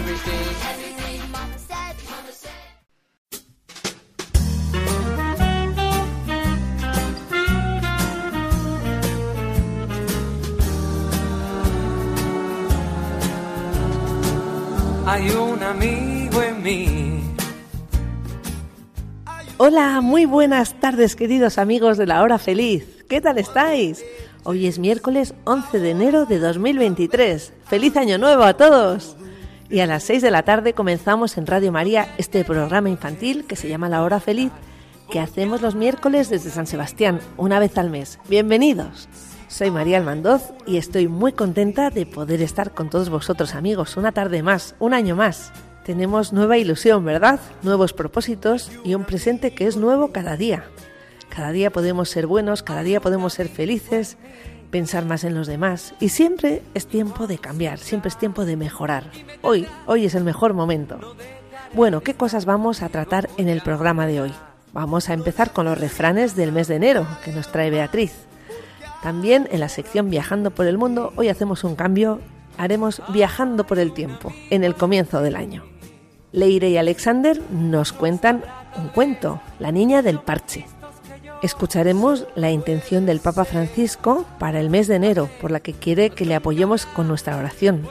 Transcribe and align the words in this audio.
everything. 0.00 0.50
Hay 15.06 15.28
un 15.30 15.62
amigo 15.62 16.40
en 16.40 16.62
mí. 16.62 17.20
Hola, 19.56 20.00
muy 20.00 20.24
buenas 20.24 20.78
tardes 20.80 21.16
queridos 21.16 21.58
amigos 21.58 21.98
de 21.98 22.06
la 22.06 22.22
hora 22.22 22.38
feliz. 22.38 22.86
¿Qué 23.08 23.20
tal 23.20 23.36
estáis? 23.36 24.04
Hoy 24.44 24.66
es 24.66 24.78
miércoles 24.78 25.34
11 25.44 25.80
de 25.80 25.90
enero 25.90 26.26
de 26.26 26.38
2023. 26.38 27.52
¡Feliz 27.66 27.96
año 27.96 28.18
nuevo 28.18 28.44
a 28.44 28.54
todos! 28.54 29.16
Y 29.70 29.78
a 29.78 29.86
las 29.86 30.02
6 30.02 30.20
de 30.22 30.32
la 30.32 30.42
tarde 30.42 30.74
comenzamos 30.74 31.38
en 31.38 31.46
Radio 31.46 31.70
María 31.70 32.12
este 32.18 32.44
programa 32.44 32.90
infantil 32.90 33.44
que 33.46 33.54
se 33.54 33.68
llama 33.68 33.88
La 33.88 34.02
hora 34.02 34.18
feliz 34.18 34.50
que 35.08 35.20
hacemos 35.20 35.62
los 35.62 35.76
miércoles 35.76 36.28
desde 36.28 36.50
San 36.50 36.66
Sebastián, 36.66 37.20
una 37.36 37.60
vez 37.60 37.78
al 37.78 37.88
mes. 37.88 38.18
Bienvenidos. 38.28 39.08
Soy 39.46 39.70
María 39.70 39.98
Almandoz 39.98 40.52
y 40.66 40.76
estoy 40.76 41.06
muy 41.06 41.32
contenta 41.32 41.90
de 41.90 42.04
poder 42.04 42.42
estar 42.42 42.72
con 42.72 42.90
todos 42.90 43.10
vosotros 43.10 43.54
amigos 43.54 43.96
una 43.96 44.10
tarde 44.10 44.42
más, 44.42 44.74
un 44.80 44.92
año 44.92 45.14
más. 45.14 45.52
Tenemos 45.84 46.32
nueva 46.32 46.58
ilusión, 46.58 47.04
¿verdad? 47.04 47.38
Nuevos 47.62 47.92
propósitos 47.92 48.72
y 48.84 48.94
un 48.94 49.04
presente 49.04 49.52
que 49.52 49.68
es 49.68 49.76
nuevo 49.76 50.10
cada 50.10 50.36
día. 50.36 50.64
Cada 51.28 51.52
día 51.52 51.70
podemos 51.70 52.08
ser 52.08 52.26
buenos, 52.26 52.64
cada 52.64 52.82
día 52.82 53.00
podemos 53.00 53.34
ser 53.34 53.48
felices, 53.48 54.16
pensar 54.70 55.04
más 55.04 55.24
en 55.24 55.34
los 55.34 55.46
demás 55.46 55.94
y 56.00 56.10
siempre 56.10 56.62
es 56.74 56.86
tiempo 56.86 57.26
de 57.26 57.38
cambiar, 57.38 57.78
siempre 57.78 58.08
es 58.08 58.16
tiempo 58.16 58.44
de 58.44 58.56
mejorar. 58.56 59.04
Hoy, 59.42 59.66
hoy 59.86 60.04
es 60.04 60.14
el 60.14 60.24
mejor 60.24 60.54
momento. 60.54 60.98
Bueno, 61.72 62.00
¿qué 62.00 62.14
cosas 62.14 62.44
vamos 62.44 62.82
a 62.82 62.88
tratar 62.88 63.28
en 63.36 63.48
el 63.48 63.60
programa 63.60 64.06
de 64.06 64.20
hoy? 64.20 64.32
Vamos 64.72 65.08
a 65.08 65.14
empezar 65.14 65.52
con 65.52 65.66
los 65.66 65.78
refranes 65.78 66.36
del 66.36 66.52
mes 66.52 66.68
de 66.68 66.76
enero 66.76 67.06
que 67.24 67.32
nos 67.32 67.50
trae 67.50 67.70
Beatriz. 67.70 68.12
También 69.02 69.48
en 69.50 69.60
la 69.60 69.68
sección 69.68 70.10
Viajando 70.10 70.50
por 70.50 70.66
el 70.66 70.78
Mundo, 70.78 71.12
hoy 71.16 71.28
hacemos 71.28 71.64
un 71.64 71.74
cambio, 71.74 72.20
haremos 72.58 73.02
Viajando 73.12 73.66
por 73.66 73.78
el 73.78 73.92
Tiempo, 73.92 74.32
en 74.50 74.62
el 74.62 74.74
comienzo 74.74 75.22
del 75.22 75.36
año. 75.36 75.64
Leire 76.32 76.70
y 76.70 76.76
Alexander 76.76 77.40
nos 77.50 77.92
cuentan 77.92 78.44
un 78.76 78.88
cuento, 78.88 79.40
La 79.58 79.72
Niña 79.72 80.02
del 80.02 80.20
Parche. 80.20 80.66
Escucharemos 81.42 82.26
la 82.34 82.50
intención 82.50 83.06
del 83.06 83.20
Papa 83.20 83.44
Francisco 83.44 84.26
para 84.38 84.60
el 84.60 84.70
mes 84.70 84.88
de 84.88 84.96
enero, 84.96 85.30
por 85.40 85.50
la 85.50 85.60
que 85.60 85.72
quiere 85.72 86.10
que 86.10 86.26
le 86.26 86.34
apoyemos 86.34 86.86
con 86.86 87.08
nuestra 87.08 87.36
oración. 87.36 87.88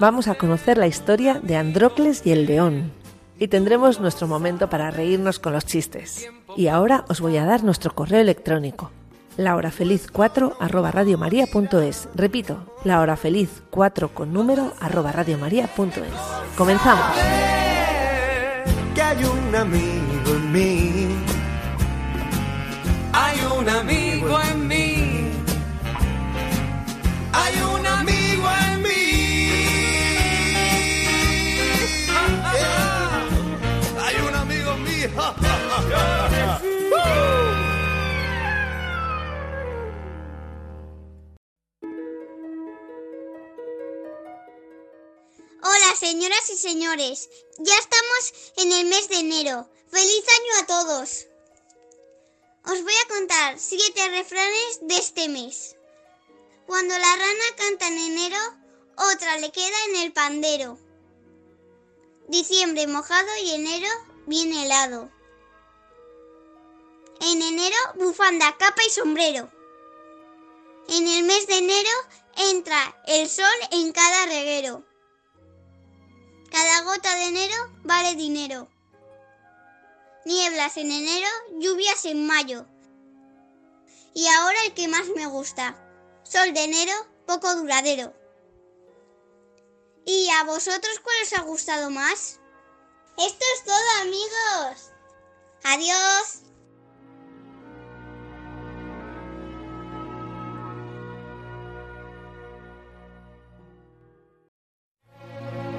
Vamos 0.00 0.28
a 0.28 0.34
conocer 0.34 0.78
la 0.78 0.86
historia 0.86 1.40
de 1.42 1.56
Andrócles 1.56 2.22
y 2.24 2.32
el 2.32 2.46
león. 2.46 2.92
Y 3.38 3.48
tendremos 3.48 4.00
nuestro 4.00 4.26
momento 4.26 4.70
para 4.70 4.90
reírnos 4.90 5.38
con 5.38 5.52
los 5.52 5.66
chistes. 5.66 6.28
Y 6.56 6.68
ahora 6.68 7.04
os 7.08 7.20
voy 7.20 7.36
a 7.36 7.44
dar 7.44 7.64
nuestro 7.64 7.94
correo 7.94 8.20
electrónico 8.20 8.90
lahorafeliz4 9.36 10.56
arroba 10.58 10.90
radiomaria.es. 10.90 12.08
Repito, 12.14 12.58
lahorafeliz4 12.84 14.10
con 14.12 14.32
número 14.32 14.72
arroba 14.80 15.12
radiomaria.es. 15.12 16.56
Comenzamos. 16.56 17.06
que 18.94 19.02
hay 19.02 19.24
un 19.24 19.54
amigo 19.54 20.30
en 20.30 20.52
mí. 20.52 21.15
Hay 23.56 23.62
un 23.62 23.68
amigo 23.70 24.38
en 24.38 24.68
mí. 24.68 25.32
Hay 27.32 27.54
un 27.62 27.86
amigo 27.86 28.48
en 28.60 28.82
mí. 28.82 28.90
Hay 33.98 34.16
un 34.28 34.34
amigo 34.34 34.72
en 34.72 34.84
mí. 34.84 35.04
Hola 45.62 45.96
señoras 45.98 46.50
y 46.50 46.56
señores, 46.58 47.30
ya 47.58 47.74
estamos 47.78 48.34
en 48.58 48.72
el 48.72 48.84
mes 48.84 49.08
de 49.08 49.20
enero. 49.20 49.66
¡Feliz 49.90 50.24
año 50.28 50.62
a 50.62 50.66
todos! 50.66 51.26
Os 52.68 52.82
voy 52.82 52.94
a 53.04 53.14
contar 53.14 53.58
siete 53.60 54.08
refranes 54.08 54.80
de 54.82 54.96
este 54.96 55.28
mes. 55.28 55.76
Cuando 56.66 56.98
la 56.98 57.16
rana 57.16 57.44
canta 57.56 57.86
en 57.86 57.96
enero, 57.96 58.38
otra 59.12 59.38
le 59.38 59.52
queda 59.52 59.76
en 59.90 59.96
el 60.02 60.12
pandero. 60.12 60.76
Diciembre 62.26 62.88
mojado 62.88 63.28
y 63.44 63.52
enero 63.52 63.86
viene 64.26 64.64
helado. 64.64 65.08
En 67.20 67.40
enero, 67.40 67.76
bufanda, 67.94 68.56
capa 68.58 68.82
y 68.84 68.90
sombrero. 68.90 69.48
En 70.88 71.06
el 71.06 71.24
mes 71.24 71.46
de 71.46 71.58
enero 71.58 71.90
entra 72.50 73.00
el 73.06 73.28
sol 73.28 73.44
en 73.70 73.92
cada 73.92 74.26
reguero. 74.26 74.84
Cada 76.50 76.82
gota 76.82 77.14
de 77.14 77.26
enero 77.26 77.54
vale 77.84 78.16
dinero. 78.16 78.68
Nieblas 80.26 80.76
en 80.76 80.90
enero, 80.90 81.28
lluvias 81.60 82.04
en 82.04 82.26
mayo. 82.26 82.66
Y 84.12 84.26
ahora 84.26 84.58
el 84.66 84.74
que 84.74 84.88
más 84.88 85.06
me 85.14 85.24
gusta. 85.26 85.76
Sol 86.24 86.52
de 86.52 86.64
enero, 86.64 86.92
poco 87.28 87.54
duradero. 87.54 88.12
¿Y 90.04 90.28
a 90.30 90.42
vosotros 90.42 90.98
cuál 91.00 91.14
os 91.22 91.32
ha 91.32 91.42
gustado 91.42 91.90
más? 91.90 92.40
Esto 93.16 93.44
es 93.54 93.64
todo 93.64 94.02
amigos. 94.02 94.90
Adiós. 95.62 96.42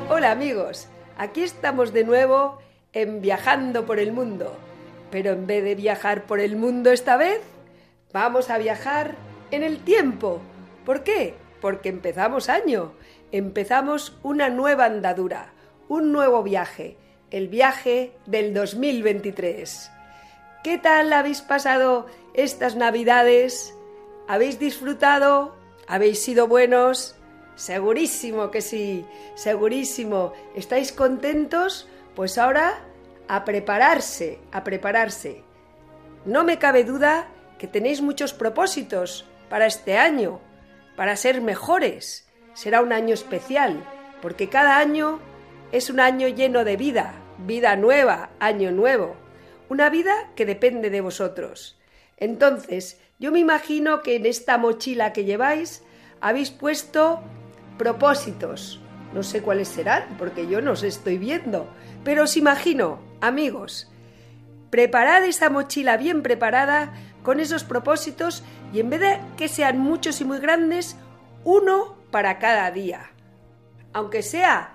Hola 0.09 0.31
amigos, 0.31 0.87
aquí 1.17 1.43
estamos 1.43 1.91
de 1.91 2.05
nuevo 2.05 2.65
Viajando 3.05 3.85
por 3.85 3.99
el 3.99 4.11
Mundo. 4.11 4.55
Pero 5.11 5.31
en 5.31 5.45
vez 5.45 5.63
de 5.63 5.75
viajar 5.75 6.25
por 6.25 6.39
el 6.39 6.55
mundo 6.55 6.91
esta 6.91 7.15
vez, 7.15 7.41
vamos 8.11 8.49
a 8.49 8.57
viajar 8.57 9.15
en 9.51 9.63
el 9.63 9.79
tiempo. 9.83 10.41
¿Por 10.85 11.03
qué? 11.03 11.35
Porque 11.61 11.89
empezamos 11.89 12.49
año, 12.49 12.93
empezamos 13.31 14.17
una 14.23 14.49
nueva 14.49 14.85
andadura, 14.85 15.53
un 15.87 16.11
nuevo 16.11 16.43
viaje, 16.43 16.97
el 17.31 17.47
viaje 17.47 18.13
del 18.25 18.53
2023. 18.53 19.91
¿Qué 20.63 20.77
tal 20.77 21.13
habéis 21.13 21.41
pasado 21.41 22.07
estas 22.33 22.75
navidades? 22.75 23.73
¿Habéis 24.27 24.59
disfrutado? 24.59 25.55
¿Habéis 25.87 26.19
sido 26.21 26.47
buenos? 26.47 27.15
Segurísimo 27.55 28.51
que 28.51 28.61
sí, 28.61 29.05
segurísimo. 29.35 30.33
¿Estáis 30.55 30.91
contentos? 30.91 31.87
Pues 32.17 32.39
ahora 32.39 32.79
a 33.27 33.45
prepararse, 33.45 34.39
a 34.51 34.63
prepararse. 34.63 35.43
No 36.25 36.43
me 36.43 36.57
cabe 36.57 36.83
duda 36.83 37.27
que 37.59 37.67
tenéis 37.67 38.01
muchos 38.01 38.33
propósitos 38.33 39.27
para 39.51 39.67
este 39.67 39.99
año, 39.99 40.41
para 40.95 41.15
ser 41.15 41.41
mejores. 41.41 42.27
Será 42.55 42.81
un 42.81 42.91
año 42.91 43.13
especial, 43.13 43.83
porque 44.19 44.49
cada 44.49 44.79
año 44.79 45.19
es 45.71 45.91
un 45.91 45.99
año 45.99 46.27
lleno 46.27 46.63
de 46.63 46.75
vida, 46.75 47.13
vida 47.45 47.75
nueva, 47.75 48.31
año 48.39 48.71
nuevo. 48.71 49.15
Una 49.69 49.91
vida 49.91 50.31
que 50.35 50.47
depende 50.47 50.89
de 50.89 51.01
vosotros. 51.01 51.77
Entonces, 52.17 52.99
yo 53.19 53.31
me 53.31 53.37
imagino 53.37 54.01
que 54.01 54.15
en 54.15 54.25
esta 54.25 54.57
mochila 54.57 55.13
que 55.13 55.23
lleváis 55.23 55.83
habéis 56.19 56.49
puesto 56.49 57.21
propósitos. 57.77 58.81
No 59.13 59.21
sé 59.21 59.43
cuáles 59.43 59.67
serán, 59.67 60.15
porque 60.17 60.47
yo 60.47 60.61
no 60.61 60.71
os 60.71 60.83
estoy 60.83 61.17
viendo, 61.17 61.67
pero 62.07 62.23
os 62.23 62.37
imagino, 62.37 62.99
amigos, 63.19 63.91
preparad 64.69 65.25
esa 65.25 65.49
mochila 65.49 65.97
bien 65.97 66.23
preparada 66.23 66.93
con 67.21 67.41
esos 67.41 67.65
propósitos 67.65 68.43
y 68.71 68.79
en 68.79 68.89
vez 68.89 69.01
de 69.01 69.19
que 69.35 69.49
sean 69.49 69.77
muchos 69.77 70.21
y 70.21 70.23
muy 70.23 70.39
grandes, 70.39 70.95
uno 71.43 71.97
para 72.09 72.39
cada 72.39 72.71
día. 72.71 73.11
Aunque 73.91 74.23
sea 74.23 74.73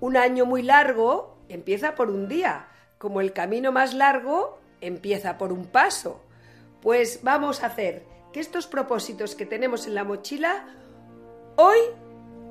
Un 0.00 0.16
año 0.16 0.46
muy 0.46 0.62
largo 0.62 1.36
empieza 1.50 1.94
por 1.94 2.08
un 2.08 2.28
día, 2.28 2.68
como 2.96 3.20
el 3.20 3.34
camino 3.34 3.72
más 3.72 3.92
largo 3.92 4.58
empieza 4.80 5.36
por 5.36 5.52
un 5.52 5.66
paso. 5.66 6.24
Pues 6.80 7.20
vamos 7.22 7.62
a 7.62 7.66
hacer 7.66 8.06
que 8.32 8.40
estos 8.40 8.66
propósitos 8.66 9.34
que 9.34 9.44
tenemos 9.44 9.86
en 9.86 9.94
la 9.94 10.04
mochila, 10.04 10.64
hoy 11.56 11.76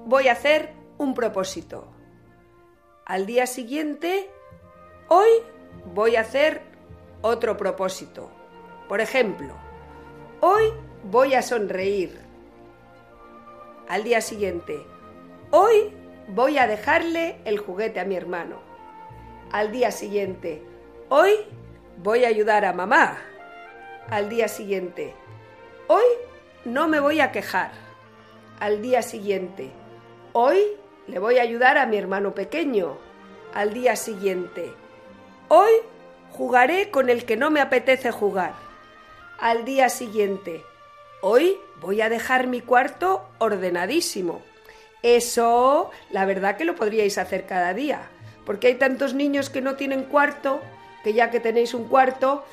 voy 0.05 0.27
a 0.27 0.33
hacer 0.33 0.73
un 0.99 1.15
propósito. 1.15 1.98
Al 3.09 3.25
día 3.25 3.47
siguiente, 3.47 4.29
hoy 5.07 5.29
voy 5.95 6.15
a 6.15 6.21
hacer 6.21 6.61
otro 7.23 7.57
propósito. 7.57 8.29
Por 8.87 9.01
ejemplo, 9.01 9.55
hoy 10.41 10.71
voy 11.05 11.33
a 11.33 11.41
sonreír. 11.41 12.19
Al 13.87 14.03
día 14.03 14.21
siguiente, 14.21 14.85
hoy 15.49 15.91
voy 16.27 16.59
a 16.59 16.67
dejarle 16.67 17.39
el 17.45 17.57
juguete 17.57 17.99
a 17.99 18.05
mi 18.05 18.15
hermano. 18.15 18.59
Al 19.51 19.71
día 19.71 19.89
siguiente, 19.89 20.61
hoy 21.09 21.31
voy 21.97 22.25
a 22.25 22.27
ayudar 22.27 22.63
a 22.63 22.73
mamá. 22.73 23.17
Al 24.07 24.29
día 24.29 24.47
siguiente, 24.47 25.15
hoy 25.87 26.05
no 26.63 26.87
me 26.87 26.99
voy 26.99 27.21
a 27.21 27.31
quejar. 27.31 27.71
Al 28.59 28.83
día 28.83 29.01
siguiente, 29.01 29.71
hoy 30.33 30.59
le 31.09 31.19
voy 31.19 31.39
a 31.39 31.41
ayudar 31.41 31.77
a 31.77 31.85
mi 31.85 31.97
hermano 31.97 32.35
pequeño. 32.35 32.97
Al 33.53 33.73
día 33.73 33.95
siguiente, 33.95 34.71
hoy 35.47 35.71
jugaré 36.31 36.91
con 36.91 37.09
el 37.09 37.25
que 37.25 37.35
no 37.35 37.49
me 37.49 37.61
apetece 37.61 38.11
jugar. 38.11 38.53
Al 39.39 39.65
día 39.65 39.89
siguiente, 39.89 40.63
hoy 41.21 41.57
voy 41.81 42.01
a 42.01 42.09
dejar 42.09 42.45
mi 42.45 42.61
cuarto 42.61 43.27
ordenadísimo. 43.39 44.41
Eso, 45.01 45.89
la 46.11 46.25
verdad 46.25 46.57
que 46.57 46.65
lo 46.65 46.75
podríais 46.75 47.17
hacer 47.17 47.45
cada 47.47 47.73
día, 47.73 48.01
porque 48.45 48.67
hay 48.67 48.75
tantos 48.75 49.13
niños 49.13 49.49
que 49.49 49.61
no 49.61 49.75
tienen 49.75 50.03
cuarto, 50.03 50.59
que 51.03 51.13
ya 51.13 51.31
que 51.31 51.39
tenéis 51.39 51.73
un 51.73 51.87
cuarto, 51.87 52.45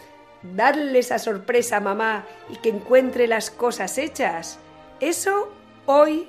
darle 0.43 1.00
esa 1.00 1.19
sorpresa 1.19 1.79
a 1.79 1.81
mamá 1.81 2.25
y 2.49 2.56
que 2.56 2.70
encuentre 2.70 3.26
las 3.26 3.50
cosas 3.50 3.99
hechas. 3.99 4.58
Eso 5.00 5.53
hoy 5.85 6.29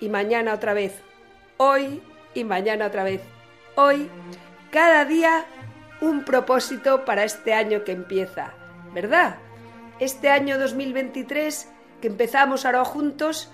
y 0.00 0.08
mañana 0.08 0.54
otra 0.54 0.72
vez. 0.72 1.09
Hoy 1.62 2.00
y 2.32 2.44
mañana 2.44 2.86
otra 2.86 3.04
vez. 3.04 3.20
Hoy, 3.76 4.08
cada 4.70 5.04
día, 5.04 5.44
un 6.00 6.24
propósito 6.24 7.04
para 7.04 7.22
este 7.22 7.52
año 7.52 7.84
que 7.84 7.92
empieza, 7.92 8.54
¿verdad? 8.94 9.36
Este 9.98 10.30
año 10.30 10.58
2023 10.58 11.68
que 12.00 12.06
empezamos 12.06 12.64
ahora 12.64 12.86
juntos 12.86 13.50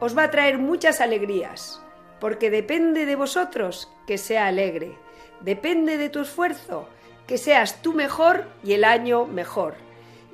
os 0.00 0.14
va 0.14 0.24
a 0.24 0.30
traer 0.30 0.58
muchas 0.58 1.00
alegrías, 1.00 1.80
porque 2.20 2.50
depende 2.50 3.06
de 3.06 3.16
vosotros 3.16 3.90
que 4.06 4.18
sea 4.18 4.48
alegre, 4.48 4.94
depende 5.40 5.96
de 5.96 6.10
tu 6.10 6.20
esfuerzo, 6.20 6.90
que 7.26 7.38
seas 7.38 7.80
tú 7.80 7.94
mejor 7.94 8.48
y 8.64 8.74
el 8.74 8.84
año 8.84 9.24
mejor. 9.24 9.76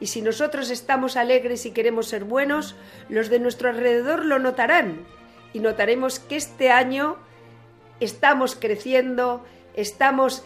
Y 0.01 0.09
si 0.09 0.23
nosotros 0.23 0.71
estamos 0.71 1.17
alegres 1.17 1.67
y 1.67 1.71
queremos 1.71 2.09
ser 2.09 2.25
buenos, 2.25 2.75
los 3.09 3.29
de 3.29 3.39
nuestro 3.39 3.69
alrededor 3.69 4.25
lo 4.25 4.41
notarán 4.41 5.07
y 5.53 5.61
notaremos 5.61 6.19
que 6.19 6.37
este 6.37 6.71
año 6.71 7.17
estamos 8.01 8.57
creciendo, 8.57 9.45
estamos 9.75 10.45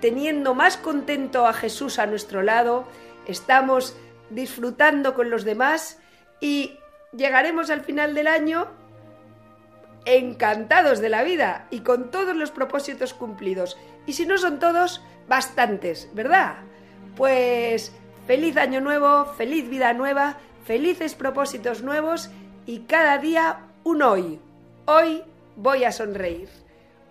teniendo 0.00 0.54
más 0.54 0.76
contento 0.76 1.46
a 1.46 1.52
Jesús 1.52 1.98
a 1.98 2.06
nuestro 2.06 2.42
lado, 2.42 2.84
estamos 3.26 3.96
disfrutando 4.30 5.14
con 5.14 5.30
los 5.30 5.44
demás 5.44 5.98
y 6.40 6.78
llegaremos 7.16 7.70
al 7.70 7.82
final 7.82 8.14
del 8.14 8.26
año 8.26 8.68
encantados 10.04 11.00
de 11.00 11.10
la 11.10 11.22
vida 11.22 11.66
y 11.70 11.80
con 11.80 12.10
todos 12.10 12.34
los 12.34 12.50
propósitos 12.50 13.12
cumplidos. 13.14 13.78
Y 14.06 14.14
si 14.14 14.26
no 14.26 14.38
son 14.38 14.58
todos, 14.58 15.02
bastantes, 15.28 16.08
¿verdad? 16.14 16.56
Pues 17.16 17.92
feliz 18.26 18.56
año 18.56 18.80
nuevo, 18.80 19.26
feliz 19.36 19.68
vida 19.68 19.92
nueva, 19.92 20.38
felices 20.64 21.14
propósitos 21.14 21.82
nuevos 21.82 22.30
y 22.66 22.80
cada 22.80 23.18
día 23.18 23.69
un 23.84 24.02
hoy. 24.02 24.40
Hoy 24.86 25.22
voy 25.56 25.84
a 25.84 25.92
sonreír. 25.92 26.48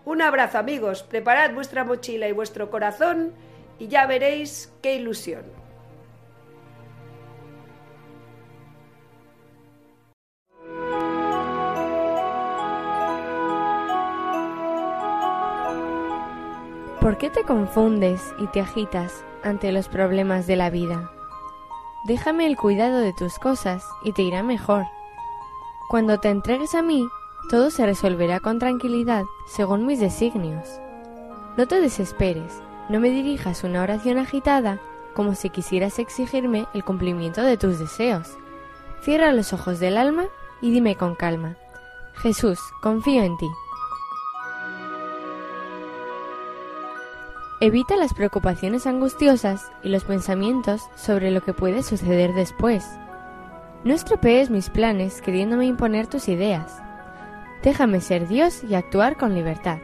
Un 0.06 0.22
abrazo 0.22 0.58
amigos, 0.58 1.04
preparad 1.04 1.54
vuestra 1.54 1.84
mochila 1.84 2.28
y 2.28 2.32
vuestro 2.32 2.70
corazón 2.70 3.34
y 3.78 3.88
ya 3.88 4.06
veréis 4.06 4.72
qué 4.82 4.96
ilusión. 4.96 5.44
¿Por 17.02 17.18
qué 17.18 17.30
te 17.30 17.44
confundes 17.44 18.22
y 18.40 18.48
te 18.48 18.60
agitas 18.60 19.24
ante 19.42 19.72
los 19.72 19.88
problemas 19.88 20.48
de 20.48 20.58
la 20.58 20.70
vida? 20.70 21.12
Déjame 22.06 22.46
el 22.46 22.56
cuidado 22.56 23.00
de 23.00 23.14
tus 23.14 23.40
cosas 23.40 23.86
y 24.04 24.14
te 24.14 24.22
irá 24.22 24.44
mejor. 24.44 24.86
Cuando 25.90 26.20
te 26.20 26.30
entregues 26.30 26.76
a 26.76 26.84
mí, 26.84 27.10
todo 27.50 27.72
se 27.72 27.84
resolverá 27.84 28.40
con 28.40 28.60
tranquilidad 28.60 29.26
según 29.48 29.88
mis 29.88 30.00
designios. 30.00 30.80
No 31.58 31.68
te 31.68 31.82
desesperes, 31.82 32.62
no 32.90 33.00
me 33.00 33.10
dirijas 33.10 33.64
una 33.64 33.82
oración 33.82 34.20
agitada 34.20 34.80
como 35.16 35.34
si 35.34 35.50
quisieras 35.50 35.98
exigirme 35.98 36.68
el 36.76 36.84
cumplimiento 36.84 37.42
de 37.42 37.58
tus 37.58 37.80
deseos. 37.80 38.38
Cierra 39.02 39.32
los 39.32 39.52
ojos 39.52 39.80
del 39.80 39.98
alma 39.98 40.26
y 40.62 40.70
dime 40.70 40.96
con 40.96 41.16
calma, 41.16 41.58
Jesús, 42.18 42.60
confío 42.84 43.24
en 43.24 43.36
ti. 43.38 43.50
Evita 47.62 47.96
las 47.96 48.14
preocupaciones 48.14 48.86
angustiosas 48.86 49.72
y 49.82 49.90
los 49.90 50.04
pensamientos 50.04 50.84
sobre 50.96 51.32
lo 51.32 51.42
que 51.42 51.54
puede 51.54 51.82
suceder 51.82 52.36
después. 52.36 52.86
No 53.84 53.94
estropees 53.94 54.50
mis 54.50 54.70
planes 54.70 55.22
queriéndome 55.22 55.66
imponer 55.66 56.08
tus 56.08 56.28
ideas. 56.28 56.82
Déjame 57.64 58.02
ser 58.02 58.28
Dios 58.28 58.64
y 58.64 58.76
actuar 58.76 59.16
con 59.16 59.34
libertad. 59.34 59.80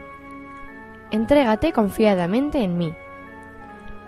Entrégate 1.10 1.72
confiadamente 1.72 2.62
en 2.62 2.76
mí. 2.76 2.92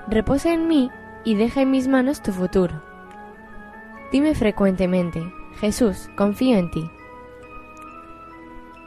Reposa 0.07 0.53
en 0.53 0.69
mí 0.69 0.91
y 1.25 1.37
deja 1.37 1.63
en 1.63 1.71
mis 1.71 1.89
manos 1.89 2.23
tu 2.23 2.33
futuro. 2.33 2.83
Dime 4.13 4.35
frecuentemente, 4.35 5.23
Jesús, 5.61 6.11
confío 6.17 6.59
en 6.59 6.71
ti. 6.71 6.91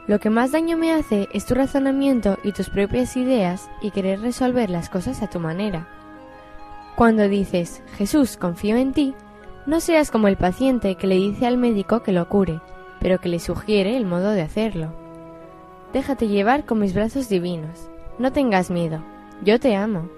Lo 0.06 0.18
que 0.18 0.30
más 0.30 0.52
daño 0.52 0.76
me 0.76 0.92
hace 0.92 1.28
es 1.32 1.46
tu 1.46 1.54
razonamiento 1.54 2.38
y 2.42 2.52
tus 2.52 2.70
propias 2.70 3.16
ideas 3.16 3.70
y 3.80 3.92
querer 3.92 4.20
resolver 4.20 4.68
las 4.68 4.88
cosas 4.88 5.22
a 5.22 5.30
tu 5.30 5.38
manera. 5.38 5.88
Cuando 6.96 7.28
dices, 7.28 7.82
Jesús, 7.96 8.36
confío 8.36 8.76
en 8.76 8.92
ti, 8.92 9.14
no 9.66 9.80
seas 9.80 10.10
como 10.10 10.28
el 10.28 10.36
paciente 10.36 10.96
que 10.96 11.06
le 11.06 11.14
dice 11.16 11.46
al 11.46 11.56
médico 11.56 12.02
que 12.02 12.12
lo 12.12 12.28
cure, 12.28 12.60
pero 13.00 13.20
que 13.20 13.28
le 13.28 13.38
sugiere 13.38 13.96
el 13.96 14.04
modo 14.04 14.30
de 14.30 14.42
hacerlo. 14.42 14.92
Déjate 15.92 16.28
llevar 16.28 16.64
con 16.64 16.78
mis 16.78 16.94
brazos 16.94 17.28
divinos. 17.28 17.90
No 18.18 18.32
tengas 18.32 18.70
miedo. 18.70 19.02
Yo 19.42 19.60
te 19.60 19.76
amo. 19.76 20.08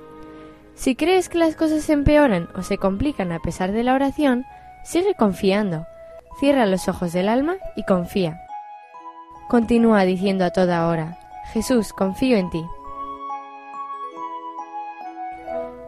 Si 0.75 0.97
crees 0.97 1.29
que 1.29 1.39
las 1.39 1.57
cosas 1.57 1.83
se 1.83 1.93
empeoran 1.93 2.49
o 2.57 2.63
se 2.63 2.79
complican 2.79 3.33
a 3.33 3.39
pesar 3.39 3.73
de 3.73 3.83
la 3.83 3.95
oración, 3.95 4.45
sigue 4.83 5.15
confiando. 5.15 5.87
Cierra 6.39 6.67
los 6.67 6.89
ojos 6.89 7.13
del 7.13 7.29
alma 7.29 7.57
y 7.77 7.85
confía. 7.85 8.41
Continúa 9.49 10.05
diciendo 10.05 10.45
a 10.45 10.51
toda 10.51 10.89
hora, 10.89 11.19
Jesús, 11.53 11.93
confío 11.93 12.37
en 12.37 12.51
ti. 12.51 12.65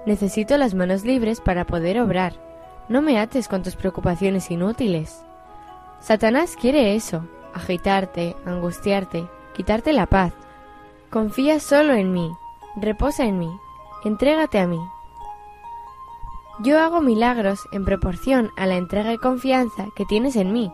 Necesito 0.04 0.56
las 0.56 0.75
manos 0.75 1.04
libres 1.04 1.40
para 1.40 1.64
poder 1.64 2.00
obrar. 2.00 2.34
No 2.88 3.02
me 3.02 3.19
ates 3.19 3.49
con 3.49 3.62
tus 3.62 3.75
preocupaciones 3.75 4.50
inútiles. 4.50 5.25
Satanás 6.00 6.57
quiere 6.61 6.95
eso, 6.95 7.26
agitarte, 7.52 8.37
angustiarte, 8.45 9.26
quitarte 9.55 9.93
la 9.93 10.07
paz. 10.07 10.33
Confía 11.11 11.59
solo 11.59 11.95
en 11.95 12.12
mí, 12.12 12.31
reposa 12.76 13.25
en 13.25 13.38
mí, 13.38 13.50
entrégate 14.05 14.59
a 14.59 14.66
mí. 14.66 14.81
Yo 16.61 16.78
hago 16.78 17.00
milagros 17.00 17.66
en 17.73 17.85
proporción 17.85 18.50
a 18.57 18.66
la 18.66 18.76
entrega 18.76 19.12
y 19.12 19.19
confianza 19.19 19.88
que 19.97 20.05
tienes 20.05 20.37
en 20.37 20.52
mí. 20.52 20.73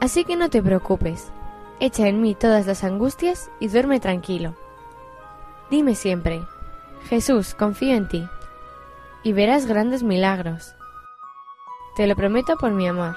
Así 0.00 0.24
que 0.24 0.36
no 0.36 0.50
te 0.50 0.62
preocupes, 0.62 1.30
echa 1.80 2.08
en 2.08 2.20
mí 2.20 2.34
todas 2.34 2.66
las 2.66 2.82
angustias 2.82 3.50
y 3.60 3.68
duerme 3.68 4.00
tranquilo. 4.00 4.54
Dime 5.70 5.94
siempre, 5.94 6.42
Jesús, 7.08 7.54
confío 7.54 7.94
en 7.94 8.08
ti, 8.08 8.26
y 9.22 9.32
verás 9.32 9.66
grandes 9.66 10.02
milagros. 10.02 10.74
Te 11.94 12.08
lo 12.08 12.16
prometo 12.16 12.56
por 12.56 12.72
mi 12.72 12.88
amor. 12.88 13.14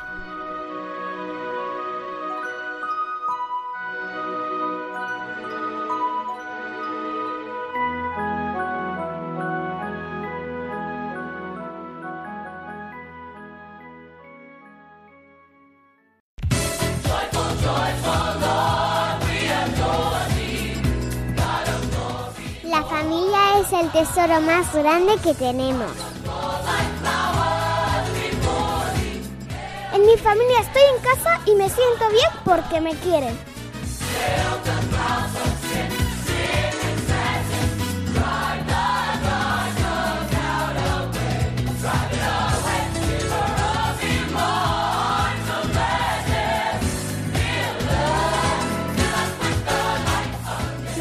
La 22.64 22.84
familia 22.84 23.60
es 23.60 23.74
el 23.74 23.90
tesoro 23.92 24.40
más 24.42 24.72
grande 24.76 25.14
que 25.24 25.34
tenemos. 25.34 26.07
Mi 30.08 30.16
familia 30.16 30.62
estoy 30.62 30.84
en 30.96 31.02
casa 31.04 31.42
y 31.46 31.54
me 31.56 31.70
siento 31.70 32.10
bien 32.10 32.30
porque 32.46 32.80
me 32.80 32.96
quieren. 32.96 33.38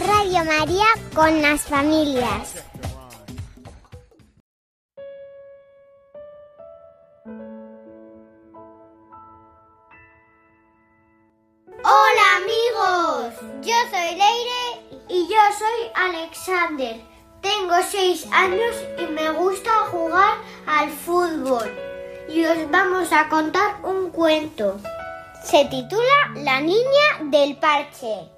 Radio 0.05 0.45
María 0.45 0.87
con 1.15 1.41
las 1.43 1.61
familias. 1.63 2.56
Tengo 16.47 17.75
6 17.91 18.29
años 18.31 18.77
y 18.99 19.07
me 19.07 19.31
gusta 19.33 19.71
jugar 19.91 20.35
al 20.65 20.91
fútbol. 20.91 21.69
Y 22.29 22.45
os 22.45 22.71
vamos 22.71 23.13
a 23.13 23.29
contar 23.29 23.79
un 23.83 24.11
cuento. 24.11 24.79
Se 25.43 25.65
titula 25.65 26.35
La 26.37 26.61
niña 26.61 27.19
del 27.23 27.57
parche. 27.57 28.29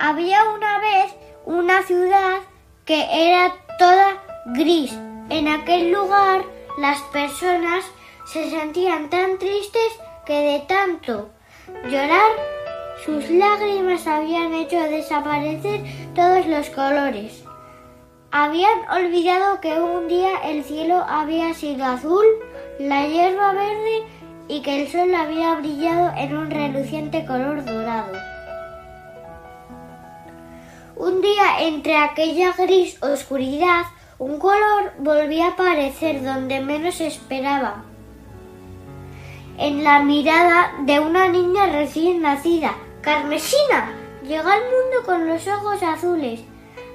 Había 0.00 0.42
una 0.50 0.80
vez 0.80 1.14
una 1.44 1.84
ciudad 1.84 2.40
que 2.84 3.06
era 3.12 3.54
toda 3.78 4.20
gris. 4.46 4.92
En 5.30 5.46
aquel 5.46 5.92
lugar 5.92 6.44
las 6.78 7.00
personas 7.12 7.84
se 8.26 8.50
sentían 8.50 9.08
tan 9.08 9.38
tristes 9.38 9.92
que 10.26 10.34
de 10.34 10.60
tanto 10.66 11.30
llorar 11.88 12.63
sus 13.04 13.28
lágrimas 13.28 14.06
habían 14.06 14.54
hecho 14.54 14.80
desaparecer 14.80 15.82
todos 16.14 16.46
los 16.46 16.70
colores. 16.70 17.44
Habían 18.30 18.78
olvidado 18.90 19.60
que 19.60 19.78
un 19.78 20.08
día 20.08 20.38
el 20.44 20.64
cielo 20.64 21.04
había 21.06 21.52
sido 21.54 21.84
azul, 21.84 22.24
la 22.78 23.06
hierba 23.06 23.52
verde 23.52 24.02
y 24.48 24.62
que 24.62 24.82
el 24.82 24.88
sol 24.88 25.14
había 25.14 25.54
brillado 25.56 26.12
en 26.16 26.36
un 26.36 26.50
reluciente 26.50 27.26
color 27.26 27.64
dorado. 27.64 28.12
Un 30.96 31.20
día 31.20 31.60
entre 31.60 31.96
aquella 31.96 32.52
gris 32.52 33.02
oscuridad, 33.02 33.84
un 34.18 34.38
color 34.38 34.92
volvía 34.98 35.48
a 35.48 35.50
aparecer 35.50 36.22
donde 36.24 36.60
menos 36.60 37.00
esperaba. 37.00 37.84
En 39.58 39.84
la 39.84 40.00
mirada 40.02 40.72
de 40.80 40.98
una 41.00 41.28
niña 41.28 41.66
recién 41.66 42.22
nacida, 42.22 42.74
Carmesina, 43.04 43.92
llegó 44.22 44.48
al 44.48 44.62
mundo 44.62 45.04
con 45.04 45.28
los 45.28 45.46
ojos 45.46 45.82
azules, 45.82 46.40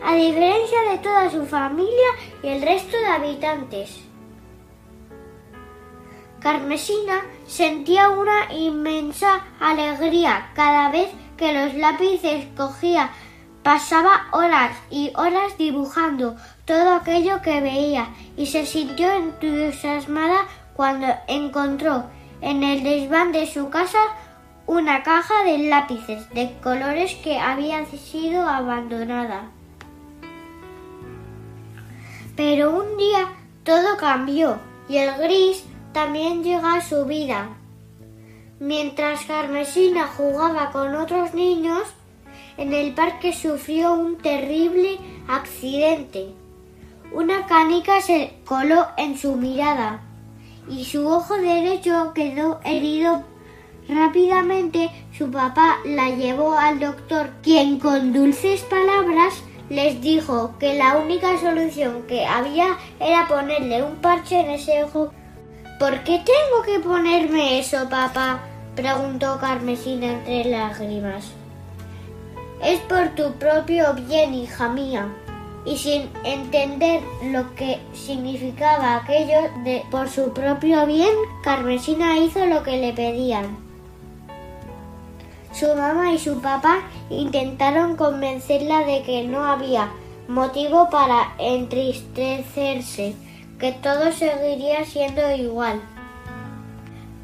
a 0.03 0.15
diferencia 0.15 0.81
de 0.89 0.97
toda 0.97 1.29
su 1.29 1.45
familia 1.45 2.07
y 2.41 2.47
el 2.47 2.61
resto 2.63 2.97
de 2.97 3.05
habitantes. 3.05 4.01
Carmesina 6.39 7.21
sentía 7.45 8.09
una 8.09 8.51
inmensa 8.51 9.45
alegría 9.59 10.51
cada 10.55 10.89
vez 10.89 11.09
que 11.37 11.53
los 11.53 11.75
lápices 11.75 12.47
cogía 12.57 13.11
Pasaba 13.63 14.27
horas 14.31 14.71
y 14.89 15.11
horas 15.15 15.57
dibujando 15.57 16.37
todo 16.63 16.95
aquello 16.95 17.41
que 17.41 17.59
veía 17.59 18.07
y 18.37 18.45
se 18.45 18.65
sintió 18.65 19.11
entusiasmada 19.11 20.47
cuando 20.73 21.07
encontró 21.27 22.05
en 22.39 22.63
el 22.63 22.83
desván 22.83 23.33
de 23.33 23.45
su 23.47 23.69
casa 23.69 23.99
una 24.69 25.01
caja 25.01 25.43
de 25.45 25.57
lápices 25.67 26.29
de 26.29 26.55
colores 26.61 27.15
que 27.23 27.39
había 27.39 27.83
sido 27.87 28.47
abandonada. 28.47 29.49
Pero 32.35 32.79
un 32.79 32.95
día 32.95 33.33
todo 33.63 33.97
cambió 33.97 34.59
y 34.87 34.97
el 34.97 35.11
gris 35.17 35.63
también 35.91 36.43
llegó 36.43 36.67
a 36.67 36.81
su 36.81 37.05
vida. 37.05 37.49
Mientras 38.59 39.25
Carmesina 39.25 40.05
jugaba 40.05 40.69
con 40.69 40.93
otros 40.93 41.33
niños, 41.33 41.81
en 42.57 42.71
el 42.71 42.93
parque 42.93 43.33
sufrió 43.33 43.93
un 43.95 44.19
terrible 44.19 44.99
accidente. 45.27 46.27
Una 47.11 47.47
canica 47.47 48.01
se 48.01 48.35
coló 48.45 48.85
en 48.97 49.17
su 49.17 49.35
mirada 49.35 50.03
y 50.69 50.85
su 50.85 51.07
ojo 51.07 51.37
derecho 51.37 52.11
quedó 52.13 52.59
herido. 52.63 53.28
Rápidamente 53.89 54.91
su 55.17 55.31
papá 55.31 55.77
la 55.83 56.11
llevó 56.11 56.53
al 56.53 56.79
doctor, 56.79 57.31
quien 57.41 57.79
con 57.79 58.13
dulces 58.13 58.61
palabras 58.61 59.41
les 59.67 59.99
dijo 59.99 60.53
que 60.59 60.75
la 60.75 60.97
única 60.97 61.39
solución 61.39 62.03
que 62.07 62.23
había 62.23 62.77
era 62.99 63.27
ponerle 63.27 63.81
un 63.81 63.95
parche 63.95 64.41
en 64.41 64.51
ese 64.51 64.83
ojo. 64.83 65.11
¿Por 65.79 66.03
qué 66.03 66.21
tengo 66.23 66.61
que 66.63 66.87
ponerme 66.87 67.57
eso, 67.57 67.89
papá? 67.89 68.41
preguntó 68.75 69.39
Carmesina 69.39 70.11
entre 70.11 70.45
lágrimas. 70.51 71.31
Es 72.63 72.79
por 72.81 73.15
tu 73.15 73.33
propio 73.39 73.95
bien, 73.95 74.35
hija 74.35 74.69
mía. 74.69 75.07
Y 75.65 75.77
sin 75.77 76.09
entender 76.23 77.01
lo 77.23 77.55
que 77.55 77.79
significaba 77.93 78.97
aquello 78.97 79.49
de 79.63 79.83
por 79.89 80.09
su 80.09 80.31
propio 80.31 80.85
bien, 80.85 81.13
Carmesina 81.43 82.19
hizo 82.19 82.45
lo 82.45 82.61
que 82.61 82.77
le 82.77 82.93
pedían. 82.93 83.68
Su 85.51 85.67
mamá 85.75 86.13
y 86.13 86.19
su 86.19 86.41
papá 86.41 86.81
intentaron 87.09 87.95
convencerla 87.95 88.85
de 88.85 89.01
que 89.03 89.23
no 89.23 89.43
había 89.43 89.89
motivo 90.27 90.89
para 90.89 91.33
entristecerse, 91.39 93.15
que 93.59 93.71
todo 93.71 94.11
seguiría 94.11 94.85
siendo 94.85 95.35
igual. 95.35 95.81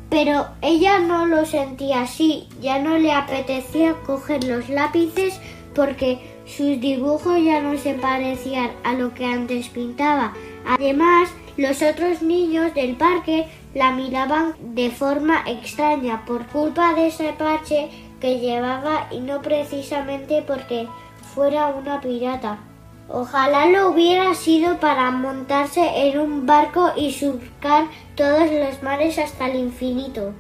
Pero 0.10 0.48
ella 0.62 1.00
no 1.00 1.26
lo 1.26 1.46
sentía 1.46 2.02
así, 2.02 2.48
ya 2.62 2.80
no 2.80 2.98
le 2.98 3.12
apetecía 3.12 3.96
coger 4.06 4.44
los 4.44 4.70
lápices 4.70 5.40
porque 5.76 6.20
sus 6.46 6.80
dibujos 6.80 7.44
ya 7.44 7.62
no 7.62 7.78
se 7.78 7.94
parecían 7.96 8.72
a 8.84 8.94
lo 8.94 9.14
que 9.14 9.26
antes 9.26 9.70
pintaba. 9.70 10.34
Además, 10.66 11.30
los 11.58 11.82
otros 11.82 12.22
niños 12.22 12.74
del 12.74 12.96
parque 12.96 13.46
la 13.74 13.92
miraban 13.92 14.54
de 14.60 14.90
forma 14.90 15.44
extraña 15.46 16.26
por 16.26 16.48
culpa 16.48 16.94
de 16.94 17.08
ese 17.08 17.34
parche 17.34 17.90
llevaba 18.34 19.08
y 19.12 19.20
no 19.20 19.42
precisamente 19.42 20.44
porque 20.46 20.88
fuera 21.34 21.68
una 21.68 22.02
pirata. 22.02 22.60
Ojalá 23.08 23.68
lo 23.68 23.90
hubiera 23.90 24.34
sido 24.34 24.80
para 24.80 25.12
montarse 25.12 26.08
en 26.08 26.20
un 26.20 26.46
barco 26.48 26.92
y 26.96 27.12
surcar 27.14 27.86
todos 28.16 28.50
los 28.52 28.82
mares 28.82 29.20
hasta 29.20 29.48
el 29.48 29.58
infinito. 29.58 30.34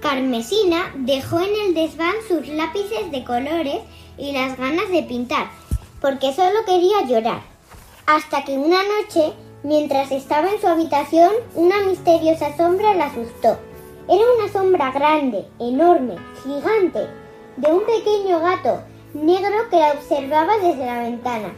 Carmesina 0.00 0.90
dejó 0.94 1.40
en 1.40 1.50
el 1.66 1.74
desván 1.74 2.14
sus 2.26 2.48
lápices 2.48 3.10
de 3.10 3.24
colores 3.24 3.80
y 4.16 4.32
las 4.32 4.56
ganas 4.56 4.88
de 4.90 5.02
pintar, 5.02 5.50
porque 6.00 6.32
solo 6.32 6.64
quería 6.64 7.04
llorar. 7.06 7.42
Hasta 8.06 8.42
que 8.42 8.52
una 8.56 8.78
noche, 8.84 9.34
mientras 9.62 10.10
estaba 10.10 10.50
en 10.50 10.60
su 10.60 10.66
habitación, 10.66 11.30
una 11.54 11.80
misteriosa 11.80 12.56
sombra 12.56 12.94
la 12.94 13.06
asustó. 13.06 13.58
Era 14.08 14.22
una 14.38 14.50
sombra 14.50 14.92
grande, 14.92 15.44
enorme, 15.58 16.14
gigante, 16.42 17.06
de 17.58 17.72
un 17.72 17.84
pequeño 17.84 18.40
gato 18.40 18.82
negro 19.14 19.68
que 19.68 19.76
la 19.76 19.92
observaba 19.92 20.58
desde 20.58 20.86
la 20.86 21.02
ventana. 21.02 21.52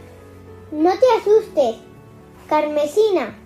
No 0.71 0.89
te 0.91 1.05
asustes, 1.19 1.75
Carmesina. 2.47 3.37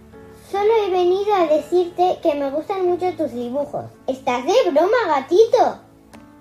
Solo 0.49 0.71
he 0.85 0.89
venido 0.89 1.33
a 1.33 1.47
decirte 1.47 2.19
que 2.21 2.35
me 2.35 2.51
gustan 2.51 2.87
mucho 2.87 3.11
tus 3.17 3.33
dibujos. 3.33 3.85
¿Estás 4.07 4.45
de 4.45 4.71
broma, 4.71 4.97
gatito? 5.07 5.79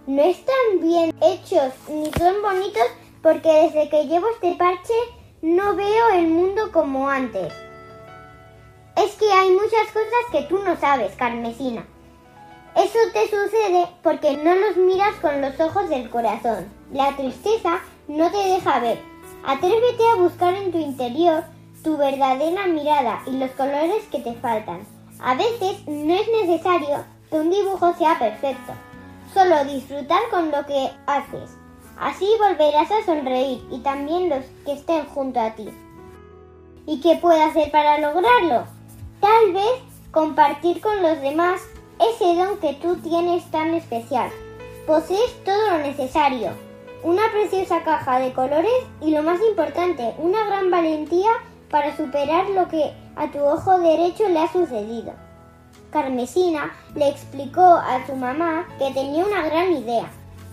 No 0.07 0.23
están 0.23 0.81
bien 0.81 1.13
hechos 1.21 1.73
ni 1.89 2.13
son 2.13 2.43
bonitos 2.43 2.87
porque 3.23 3.49
desde 3.49 3.89
que 3.89 4.07
llevo 4.07 4.29
este 4.29 4.55
parche 4.55 4.95
no 5.43 5.75
veo 5.75 6.11
el 6.11 6.29
mundo 6.29 6.71
como 6.73 7.09
antes. 7.09 7.53
Es 8.97 9.15
que 9.17 9.33
hay 9.33 9.51
muchas 9.51 9.87
cosas 9.93 10.31
que 10.31 10.43
tú 10.43 10.59
no 10.59 10.77
sabes, 10.77 11.15
Carmesina. 11.17 11.85
Eso 12.77 12.99
te 13.13 13.25
sucede 13.29 13.87
porque 14.03 14.37
no 14.37 14.55
los 14.55 14.77
miras 14.77 15.15
con 15.21 15.41
los 15.41 15.59
ojos 15.61 15.89
del 15.89 16.11
corazón. 16.11 16.69
La 16.93 17.15
tristeza 17.17 17.81
no 18.09 18.31
te 18.31 18.37
deja 18.37 18.81
ver. 18.81 18.99
Atrévete 19.47 20.03
a 20.13 20.17
buscar 20.17 20.55
en 20.55 20.73
tu 20.73 20.79
interior 20.79 21.45
tu 21.85 21.97
verdadera 21.99 22.67
mirada 22.67 23.23
y 23.27 23.33
los 23.33 23.51
colores 23.53 24.05
que 24.11 24.19
te 24.19 24.33
faltan. 24.35 24.87
A 25.21 25.35
veces 25.35 25.87
no 25.87 26.15
es 26.15 26.29
necesario 26.43 27.05
que 27.31 27.37
un 27.37 27.51
dibujo 27.51 27.95
sea 27.95 28.19
perfecto, 28.19 28.73
solo 29.33 29.65
disfrutar 29.65 30.21
con 30.31 30.51
lo 30.51 30.65
que 30.67 30.91
haces. 31.07 31.57
Así 31.99 32.27
volverás 32.41 32.91
a 32.91 33.05
sonreír 33.05 33.63
y 33.71 33.79
también 33.81 34.29
los 34.31 34.45
que 34.65 34.73
estén 34.73 35.05
junto 35.07 35.41
a 35.41 35.55
ti. 35.55 35.69
¿Y 36.87 37.01
qué 37.01 37.17
puedo 37.17 37.41
hacer 37.41 37.71
para 37.71 37.99
lograrlo? 37.99 38.67
Tal 39.21 39.53
vez 39.53 39.81
compartir 40.11 40.81
con 40.81 41.03
los 41.03 41.21
demás 41.21 41.61
ese 41.99 42.35
don 42.35 42.59
que 42.59 42.75
tú 42.75 42.97
tienes 42.97 43.45
tan 43.51 43.75
especial. 43.75 44.31
Posees 44.87 45.45
todo 45.45 45.71
lo 45.71 45.79
necesario, 45.79 46.51
una 47.03 47.23
preciosa 47.31 47.83
caja 47.85 48.19
de 48.19 48.33
colores 48.33 48.73
y 49.01 49.11
lo 49.11 49.23
más 49.23 49.41
importante, 49.49 50.15
una 50.19 50.45
gran 50.47 50.71
valentía 50.71 51.31
para 51.71 51.97
superar 51.97 52.49
lo 52.51 52.69
que 52.69 52.93
a 53.17 53.31
tu 53.31 53.39
ojo 53.39 53.79
derecho 53.79 54.29
le 54.29 54.41
ha 54.41 54.53
sucedido. 54.53 55.13
Carmesina 55.91 56.73
le 56.95 57.09
explicó 57.09 57.63
a 57.63 58.05
su 58.07 58.17
mamá 58.17 58.67
que 58.79 58.91
tenía 58.93 59.25
una 59.25 59.43
gran 59.43 59.73
idea. 59.73 60.11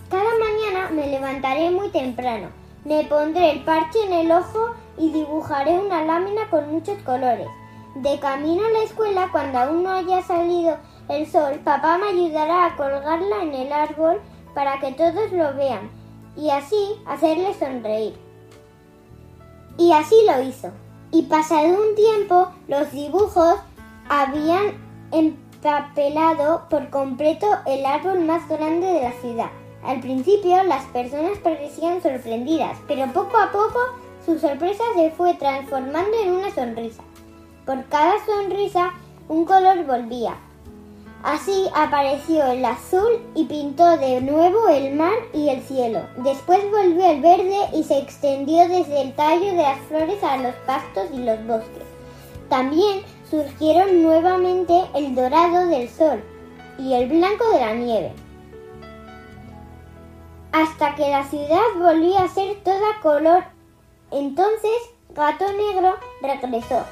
Cada 0.08 0.30
mañana 0.38 0.90
me 0.90 1.08
levantaré 1.08 1.70
muy 1.70 1.88
temprano, 1.88 2.48
me 2.84 3.04
pondré 3.04 3.52
el 3.52 3.64
parche 3.64 4.04
en 4.04 4.12
el 4.12 4.32
ojo 4.32 4.74
y 4.98 5.10
dibujaré 5.10 5.78
una 5.78 6.04
lámina 6.04 6.48
con 6.50 6.70
muchos 6.70 6.98
colores. 7.02 7.48
De 7.96 8.18
camino 8.20 8.64
a 8.64 8.70
la 8.70 8.84
escuela, 8.84 9.28
cuando 9.32 9.58
aún 9.58 9.82
no 9.82 9.90
haya 9.90 10.22
salido 10.22 10.76
el 11.08 11.26
sol, 11.26 11.60
papá 11.64 11.98
me 11.98 12.06
ayudará 12.06 12.66
a 12.66 12.76
colgarla 12.76 13.42
en 13.42 13.54
el 13.54 13.72
árbol 13.72 14.20
para 14.54 14.78
que 14.80 14.92
todos 14.92 15.32
lo 15.32 15.54
vean 15.54 15.90
y 16.36 16.50
así 16.50 16.96
hacerle 17.06 17.54
sonreír. 17.54 18.14
Y 19.78 19.92
así 19.92 20.14
lo 20.26 20.42
hizo. 20.42 20.70
Y 21.10 21.22
pasado 21.22 21.68
un 21.68 21.94
tiempo, 21.94 22.48
los 22.68 22.90
dibujos 22.92 23.56
habían 24.08 24.74
empapelado 25.10 26.68
por 26.70 26.88
completo 26.90 27.46
el 27.66 27.84
árbol 27.84 28.20
más 28.20 28.48
grande 28.48 28.86
de 28.86 29.02
la 29.02 29.12
ciudad. 29.12 29.50
Al 29.84 30.00
principio 30.00 30.62
las 30.62 30.84
personas 30.86 31.38
parecían 31.38 32.00
sorprendidas, 32.02 32.78
pero 32.86 33.12
poco 33.12 33.36
a 33.36 33.50
poco 33.50 33.78
su 34.24 34.38
sorpresa 34.38 34.84
se 34.94 35.10
fue 35.10 35.34
transformando 35.34 36.16
en 36.22 36.32
una 36.32 36.50
sonrisa. 36.50 37.02
Por 37.66 37.84
cada 37.86 38.14
sonrisa 38.24 38.92
un 39.28 39.44
color 39.44 39.84
volvía. 39.84 40.36
Así 41.22 41.68
apareció 41.72 42.44
el 42.46 42.64
azul 42.64 43.20
y 43.36 43.44
pintó 43.44 43.96
de 43.96 44.20
nuevo 44.20 44.68
el 44.68 44.94
mar 44.96 45.14
y 45.32 45.50
el 45.50 45.62
cielo. 45.62 46.00
Después 46.16 46.58
volvió 46.70 47.06
el 47.06 47.20
verde 47.20 47.68
y 47.72 47.84
se 47.84 47.98
extendió 47.98 48.66
desde 48.68 49.02
el 49.02 49.14
tallo 49.14 49.46
de 49.46 49.62
las 49.62 49.78
flores 49.82 50.22
a 50.24 50.38
los 50.38 50.54
pastos 50.66 51.06
y 51.12 51.18
los 51.18 51.46
bosques. 51.46 51.84
También 52.48 53.02
surgieron 53.30 54.02
nuevamente 54.02 54.82
el 54.94 55.14
dorado 55.14 55.68
del 55.68 55.88
sol 55.88 56.24
y 56.76 56.92
el 56.94 57.08
blanco 57.08 57.48
de 57.52 57.60
la 57.60 57.74
nieve. 57.74 58.12
Hasta 60.50 60.96
que 60.96 61.08
la 61.08 61.24
ciudad 61.24 61.62
volvió 61.78 62.18
a 62.18 62.28
ser 62.28 62.56
toda 62.64 63.00
color. 63.00 63.44
Entonces 64.10 64.72
Gato 65.14 65.44
Negro 65.52 65.94
regresó. 66.20 66.82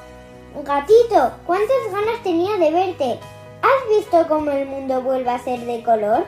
Gatito, 0.64 1.32
¿cuántas 1.46 1.92
ganas 1.92 2.22
tenía 2.22 2.56
de 2.58 2.70
verte? 2.70 3.18
¿Has 3.62 3.96
visto 3.96 4.26
cómo 4.28 4.50
el 4.50 4.66
mundo 4.66 5.02
vuelve 5.02 5.30
a 5.30 5.38
ser 5.38 5.60
de 5.60 5.82
color? 5.82 6.24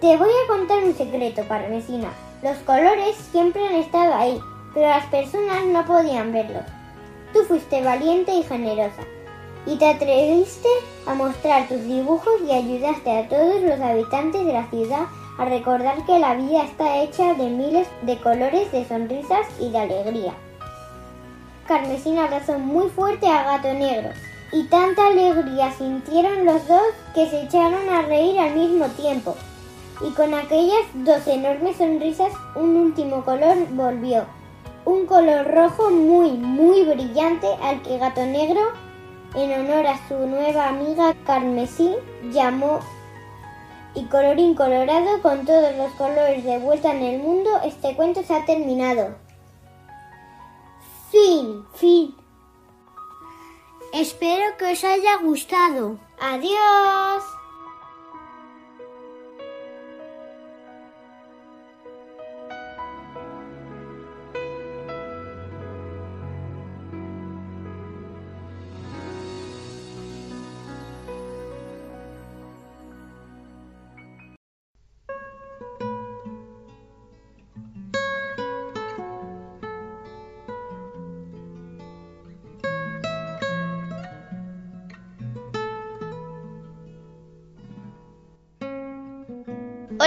Te 0.00 0.16
voy 0.16 0.28
a 0.28 0.48
contar 0.48 0.82
un 0.82 0.94
secreto, 0.94 1.42
Parmesina. 1.44 2.12
Los 2.42 2.56
colores 2.58 3.16
siempre 3.30 3.64
han 3.64 3.76
estado 3.76 4.14
ahí, 4.14 4.40
pero 4.74 4.88
las 4.88 5.06
personas 5.06 5.64
no 5.66 5.84
podían 5.84 6.32
verlos. 6.32 6.64
Tú 7.32 7.44
fuiste 7.44 7.82
valiente 7.82 8.32
y 8.32 8.42
generosa, 8.42 9.02
y 9.66 9.76
te 9.76 9.86
atreviste 9.86 10.68
a 11.06 11.14
mostrar 11.14 11.68
tus 11.68 11.82
dibujos 11.84 12.34
y 12.46 12.52
ayudaste 12.52 13.18
a 13.18 13.28
todos 13.28 13.60
los 13.62 13.80
habitantes 13.80 14.44
de 14.44 14.52
la 14.52 14.68
ciudad 14.70 15.06
a 15.38 15.44
recordar 15.44 16.04
que 16.06 16.18
la 16.18 16.34
vida 16.34 16.64
está 16.64 17.02
hecha 17.02 17.34
de 17.34 17.50
miles 17.50 17.86
de 18.02 18.18
colores, 18.18 18.72
de 18.72 18.84
sonrisas 18.84 19.46
y 19.60 19.70
de 19.70 19.78
alegría. 19.78 20.34
Carmesina 21.68 22.24
abrazó 22.24 22.58
muy 22.58 22.88
fuerte 22.88 23.28
a 23.28 23.44
Gato 23.44 23.72
Negro, 23.74 24.10
y 24.52 24.64
tanta 24.64 25.06
alegría 25.06 25.72
sintieron 25.72 26.44
los 26.44 26.66
dos 26.66 26.86
que 27.14 27.28
se 27.28 27.42
echaron 27.42 27.88
a 27.88 28.02
reír 28.02 28.38
al 28.38 28.54
mismo 28.54 28.86
tiempo. 28.86 29.36
Y 30.00 30.10
con 30.12 30.32
aquellas 30.32 30.86
dos 30.94 31.26
enormes 31.26 31.76
sonrisas 31.76 32.32
un 32.54 32.76
último 32.76 33.24
color 33.24 33.56
volvió. 33.70 34.24
Un 34.84 35.06
color 35.06 35.46
rojo 35.52 35.90
muy, 35.90 36.30
muy 36.30 36.84
brillante 36.84 37.46
al 37.62 37.82
que 37.82 37.98
Gato 37.98 38.24
Negro, 38.24 38.60
en 39.34 39.52
honor 39.52 39.86
a 39.86 40.08
su 40.08 40.14
nueva 40.14 40.68
amiga 40.68 41.14
Carmesí, 41.26 41.94
llamó 42.32 42.80
y 43.94 44.04
colorín 44.04 44.54
colorado 44.54 45.20
con 45.22 45.44
todos 45.44 45.76
los 45.76 45.92
colores 45.92 46.44
de 46.44 46.58
vuelta 46.58 46.92
en 46.92 47.02
el 47.02 47.20
mundo, 47.20 47.50
este 47.64 47.96
cuento 47.96 48.22
se 48.22 48.34
ha 48.34 48.44
terminado. 48.44 49.16
Fin, 51.10 51.64
fin. 51.74 52.17
Espero 53.92 54.56
que 54.58 54.64
os 54.72 54.84
haya 54.84 55.16
gustado. 55.18 55.98
Adiós. 56.20 57.37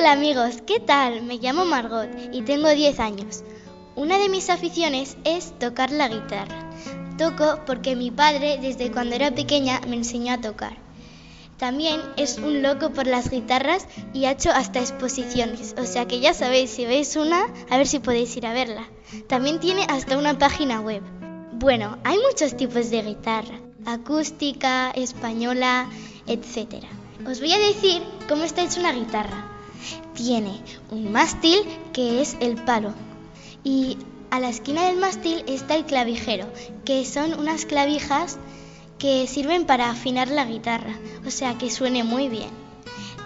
Hola 0.01 0.13
amigos, 0.13 0.63
¿qué 0.65 0.79
tal? 0.79 1.21
Me 1.21 1.37
llamo 1.37 1.63
Margot 1.63 2.09
y 2.31 2.41
tengo 2.41 2.67
10 2.69 2.99
años. 2.99 3.43
Una 3.95 4.17
de 4.17 4.29
mis 4.29 4.49
aficiones 4.49 5.15
es 5.25 5.53
tocar 5.59 5.91
la 5.91 6.07
guitarra. 6.07 6.71
Toco 7.19 7.59
porque 7.67 7.95
mi 7.95 8.09
padre 8.09 8.57
desde 8.59 8.91
cuando 8.91 9.13
era 9.13 9.29
pequeña 9.29 9.79
me 9.87 9.97
enseñó 9.97 10.33
a 10.33 10.41
tocar. 10.41 10.75
También 11.59 12.01
es 12.17 12.39
un 12.39 12.63
loco 12.63 12.89
por 12.89 13.05
las 13.05 13.29
guitarras 13.29 13.85
y 14.11 14.25
ha 14.25 14.31
hecho 14.31 14.49
hasta 14.49 14.79
exposiciones, 14.79 15.75
o 15.77 15.85
sea 15.85 16.07
que 16.07 16.19
ya 16.19 16.33
sabéis, 16.33 16.71
si 16.71 16.87
veis 16.87 17.15
una, 17.15 17.45
a 17.69 17.77
ver 17.77 17.85
si 17.85 17.99
podéis 17.99 18.35
ir 18.35 18.47
a 18.47 18.53
verla. 18.53 18.89
También 19.27 19.59
tiene 19.59 19.85
hasta 19.87 20.17
una 20.17 20.35
página 20.39 20.81
web. 20.81 21.03
Bueno, 21.53 21.99
hay 22.03 22.17
muchos 22.27 22.57
tipos 22.57 22.89
de 22.89 23.03
guitarra, 23.03 23.59
acústica, 23.85 24.89
española, 24.95 25.87
etc. 26.25 26.85
Os 27.27 27.39
voy 27.39 27.53
a 27.53 27.59
decir 27.59 28.01
cómo 28.27 28.45
está 28.45 28.63
hecha 28.63 28.79
una 28.79 28.93
guitarra. 28.93 29.51
Tiene 30.13 30.61
un 30.89 31.11
mástil 31.11 31.59
que 31.93 32.21
es 32.21 32.37
el 32.39 32.55
palo 32.55 32.93
y 33.63 33.97
a 34.31 34.39
la 34.39 34.49
esquina 34.49 34.87
del 34.87 34.97
mástil 34.97 35.43
está 35.47 35.75
el 35.75 35.85
clavijero, 35.85 36.47
que 36.85 37.05
son 37.05 37.33
unas 37.33 37.65
clavijas 37.65 38.37
que 38.97 39.27
sirven 39.27 39.65
para 39.65 39.89
afinar 39.89 40.29
la 40.29 40.45
guitarra, 40.45 40.97
o 41.25 41.31
sea 41.31 41.57
que 41.57 41.69
suene 41.69 42.03
muy 42.03 42.29
bien. 42.29 42.49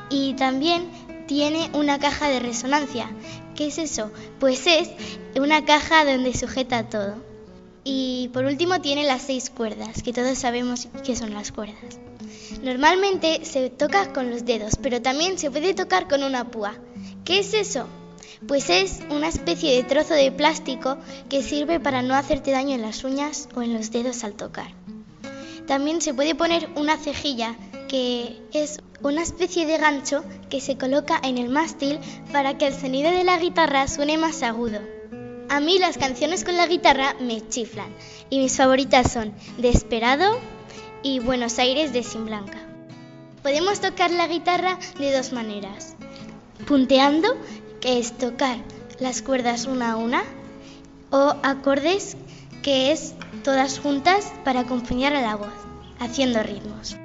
Y 0.09 0.33
también 0.33 0.89
tiene 1.27 1.69
una 1.73 1.99
caja 1.99 2.29
de 2.29 2.39
resonancia. 2.39 3.09
¿Qué 3.55 3.67
es 3.67 3.77
eso? 3.77 4.11
Pues 4.39 4.65
es 4.67 4.89
una 5.35 5.65
caja 5.65 6.05
donde 6.05 6.33
sujeta 6.33 6.89
todo. 6.89 7.15
Y 7.83 8.29
por 8.33 8.45
último 8.45 8.81
tiene 8.81 9.03
las 9.03 9.21
seis 9.21 9.49
cuerdas, 9.49 10.01
que 10.01 10.11
todos 10.11 10.37
sabemos 10.37 10.87
qué 11.03 11.15
son 11.15 11.33
las 11.33 11.51
cuerdas. 11.51 11.99
Normalmente 12.61 13.45
se 13.45 13.69
toca 13.69 14.13
con 14.13 14.29
los 14.29 14.45
dedos, 14.45 14.73
pero 14.81 15.01
también 15.01 15.37
se 15.37 15.51
puede 15.51 15.73
tocar 15.73 16.07
con 16.07 16.23
una 16.23 16.51
púa. 16.51 16.75
¿Qué 17.23 17.39
es 17.39 17.53
eso? 17.53 17.87
Pues 18.47 18.69
es 18.69 18.99
una 19.09 19.27
especie 19.27 19.75
de 19.75 19.83
trozo 19.83 20.13
de 20.13 20.31
plástico 20.31 20.97
que 21.29 21.41
sirve 21.41 21.79
para 21.79 22.01
no 22.01 22.15
hacerte 22.15 22.51
daño 22.51 22.75
en 22.75 22.81
las 22.81 23.03
uñas 23.03 23.49
o 23.55 23.61
en 23.61 23.73
los 23.73 23.91
dedos 23.91 24.23
al 24.23 24.33
tocar. 24.33 24.71
También 25.67 26.01
se 26.01 26.13
puede 26.13 26.35
poner 26.35 26.69
una 26.75 26.97
cejilla, 26.97 27.55
que 27.87 28.39
es 28.53 28.79
una 29.01 29.23
especie 29.23 29.65
de 29.65 29.77
gancho 29.77 30.23
que 30.49 30.61
se 30.61 30.77
coloca 30.77 31.19
en 31.23 31.37
el 31.37 31.49
mástil 31.49 31.99
para 32.31 32.57
que 32.57 32.67
el 32.67 32.73
sonido 32.73 33.11
de 33.11 33.23
la 33.23 33.39
guitarra 33.39 33.87
suene 33.87 34.17
más 34.17 34.43
agudo. 34.43 34.79
A 35.49 35.59
mí 35.59 35.77
las 35.79 35.97
canciones 35.97 36.43
con 36.43 36.57
la 36.57 36.67
guitarra 36.67 37.15
me 37.19 37.47
chiflan 37.47 37.93
y 38.29 38.39
mis 38.39 38.57
favoritas 38.57 39.11
son 39.11 39.33
Desperado 39.57 40.39
y 41.05 41.19
Buenos 41.19 41.59
Aires 41.59 41.93
de 41.93 42.01
Sin 42.01 42.25
Blanca. 42.25 42.57
Podemos 43.43 43.79
tocar 43.79 44.09
la 44.09 44.27
guitarra 44.27 44.79
de 44.97 45.15
dos 45.15 45.33
maneras. 45.33 45.95
Punteando, 46.65 47.37
que 47.79 47.99
es 47.99 48.17
tocar 48.17 48.57
las 48.99 49.21
cuerdas 49.21 49.67
una 49.67 49.91
a 49.91 49.97
una, 49.97 50.23
o 51.11 51.35
acordes, 51.43 52.17
que 52.63 52.91
es 52.91 53.13
todas 53.43 53.77
juntas 53.77 54.33
para 54.43 54.61
acompañar 54.61 55.15
a 55.15 55.21
la 55.21 55.35
voz, 55.35 55.53
haciendo 55.99 56.41
ritmos. 56.41 56.97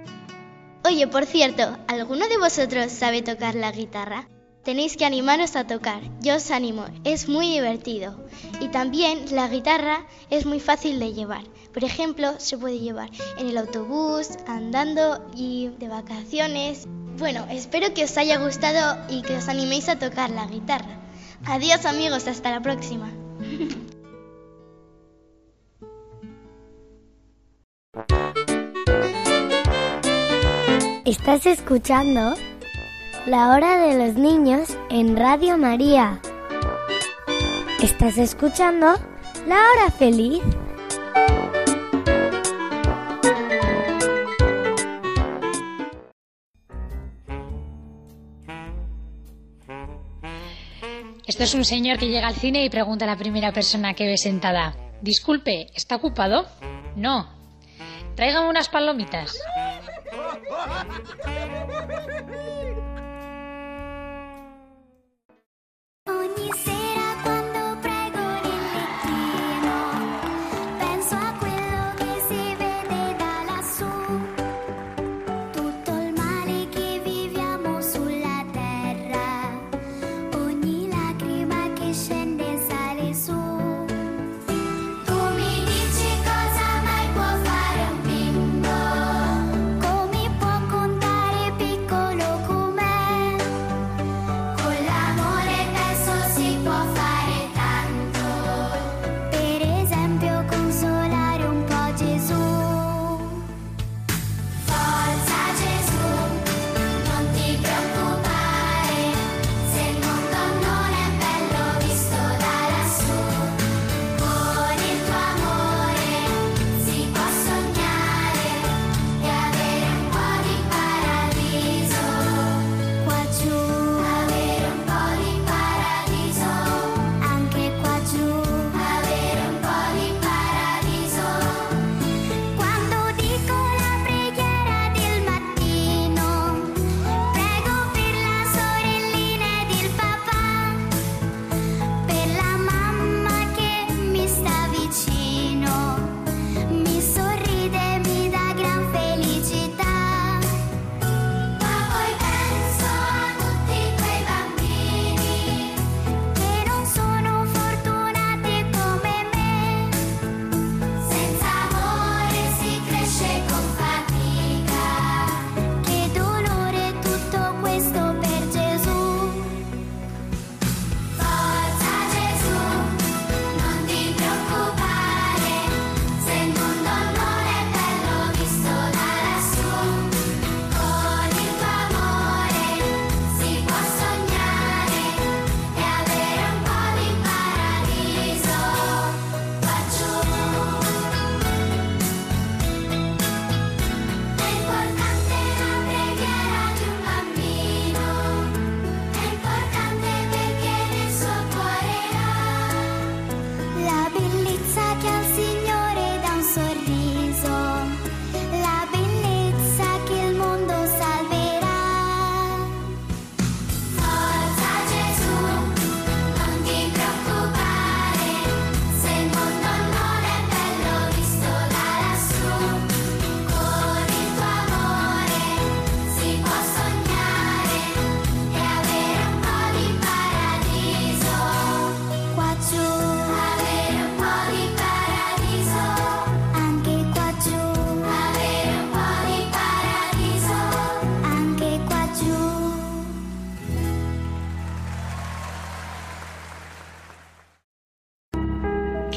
Oye, 0.83 1.07
por 1.07 1.27
cierto, 1.27 1.77
¿alguno 1.87 2.27
de 2.27 2.39
vosotros 2.39 2.91
sabe 2.91 3.21
tocar 3.21 3.55
la 3.55 3.71
guitarra? 3.71 4.27
Tenéis 4.71 4.97
que 4.97 5.05
animaros 5.05 5.57
a 5.57 5.67
tocar. 5.67 6.01
Yo 6.21 6.37
os 6.37 6.53
animo, 6.53 6.85
es 7.03 7.29
muy 7.29 7.49
divertido. 7.51 8.15
Y 8.61 8.69
también 8.69 9.25
la 9.35 9.49
guitarra 9.49 10.07
es 10.31 10.47
muy 10.47 10.61
fácil 10.61 11.01
de 11.01 11.13
llevar. 11.13 11.43
Por 11.75 11.83
ejemplo, 11.83 12.39
se 12.39 12.57
puede 12.57 12.79
llevar 12.79 13.11
en 13.37 13.49
el 13.49 13.59
autobús, 13.59 14.29
andando 14.47 15.29
y 15.35 15.71
de 15.81 15.89
vacaciones. 15.89 16.87
Bueno, 17.19 17.49
espero 17.51 17.93
que 17.95 18.05
os 18.05 18.17
haya 18.17 18.39
gustado 18.39 18.97
y 19.09 19.23
que 19.23 19.39
os 19.39 19.49
animéis 19.49 19.89
a 19.89 19.99
tocar 19.99 20.31
la 20.31 20.47
guitarra. 20.47 21.01
Adiós 21.47 21.85
amigos, 21.85 22.29
hasta 22.29 22.53
la 22.53 22.63
próxima. 22.63 23.11
Estás 31.05 31.45
escuchando 31.47 32.37
La 33.27 33.51
Hora 33.51 33.77
de 33.79 33.99
los 33.99 34.17
Niños 34.17 34.77
en 34.89 35.17
Radio 35.17 35.59
María. 35.59 36.21
Estás 37.83 38.17
escuchando 38.17 38.95
La 39.47 39.57
Hora 39.57 39.91
Feliz. 39.91 40.43
Esto 51.27 51.45
es 51.45 51.55
un 51.55 51.65
señor 51.65 51.99
que 51.99 52.09
llega 52.09 52.27
al 52.27 52.35
cine 52.35 52.65
y 52.65 52.71
pregunta 52.71 53.05
a 53.05 53.09
la 53.09 53.17
primera 53.17 53.53
persona 53.53 53.95
que 53.95 54.07
ve 54.07 54.17
sentada. 54.17 54.75
Disculpe, 55.03 55.71
¿está 55.75 55.97
ocupado? 55.97 56.47
No. 56.97 57.29
Tráigame 58.17 58.49
unas 58.49 58.69
palomitas. 58.69 59.39
say 66.53 66.80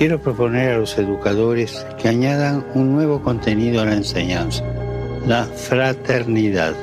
Quiero 0.03 0.19
proponer 0.19 0.71
a 0.71 0.77
los 0.79 0.97
educadores 0.97 1.85
que 1.97 2.09
añadan 2.09 2.65
un 2.73 2.91
nuevo 2.91 3.21
contenido 3.21 3.81
a 3.81 3.85
la 3.85 3.93
enseñanza, 3.93 4.61
la 5.25 5.45
fraternidad. 5.45 6.75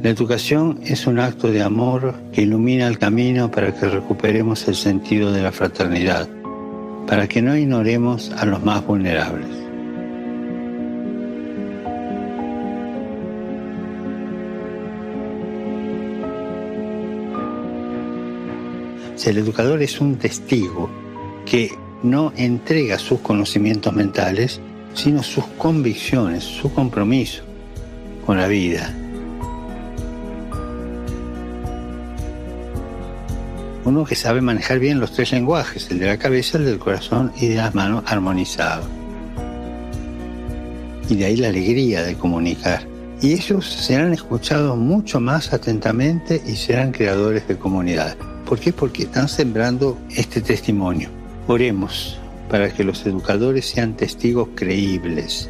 La 0.00 0.08
educación 0.08 0.78
es 0.84 1.08
un 1.08 1.18
acto 1.18 1.50
de 1.50 1.62
amor 1.62 2.14
que 2.32 2.42
ilumina 2.42 2.86
el 2.86 2.96
camino 2.96 3.50
para 3.50 3.74
que 3.74 3.88
recuperemos 3.88 4.68
el 4.68 4.76
sentido 4.76 5.32
de 5.32 5.42
la 5.42 5.50
fraternidad, 5.50 6.28
para 7.08 7.26
que 7.26 7.42
no 7.42 7.56
ignoremos 7.56 8.30
a 8.38 8.46
los 8.46 8.62
más 8.62 8.86
vulnerables. 8.86 9.61
El 19.24 19.38
educador 19.38 19.80
es 19.82 20.00
un 20.00 20.16
testigo 20.16 20.90
que 21.46 21.70
no 22.02 22.32
entrega 22.36 22.98
sus 22.98 23.20
conocimientos 23.20 23.92
mentales, 23.92 24.60
sino 24.94 25.22
sus 25.22 25.44
convicciones, 25.58 26.42
su 26.42 26.72
compromiso 26.72 27.44
con 28.26 28.38
la 28.38 28.48
vida. 28.48 28.92
Uno 33.84 34.04
que 34.04 34.16
sabe 34.16 34.40
manejar 34.40 34.80
bien 34.80 34.98
los 34.98 35.12
tres 35.12 35.30
lenguajes, 35.30 35.88
el 35.90 36.00
de 36.00 36.06
la 36.06 36.18
cabeza, 36.18 36.58
el 36.58 36.64
del 36.64 36.78
corazón 36.78 37.32
y 37.40 37.46
de 37.46 37.56
las 37.56 37.74
manos 37.76 38.02
armonizado. 38.06 38.82
Y 41.08 41.14
de 41.14 41.26
ahí 41.26 41.36
la 41.36 41.48
alegría 41.48 42.02
de 42.02 42.16
comunicar 42.16 42.86
y 43.20 43.34
ellos 43.34 43.66
serán 43.66 44.12
escuchados 44.12 44.76
mucho 44.76 45.20
más 45.20 45.52
atentamente 45.52 46.42
y 46.44 46.56
serán 46.56 46.90
creadores 46.90 47.46
de 47.46 47.56
comunidad. 47.56 48.16
¿Por 48.46 48.58
qué? 48.58 48.72
Porque 48.72 49.04
están 49.04 49.28
sembrando 49.28 49.98
este 50.10 50.40
testimonio. 50.40 51.08
Oremos 51.48 52.18
para 52.48 52.72
que 52.72 52.84
los 52.84 53.04
educadores 53.06 53.66
sean 53.66 53.96
testigos 53.96 54.48
creíbles, 54.54 55.48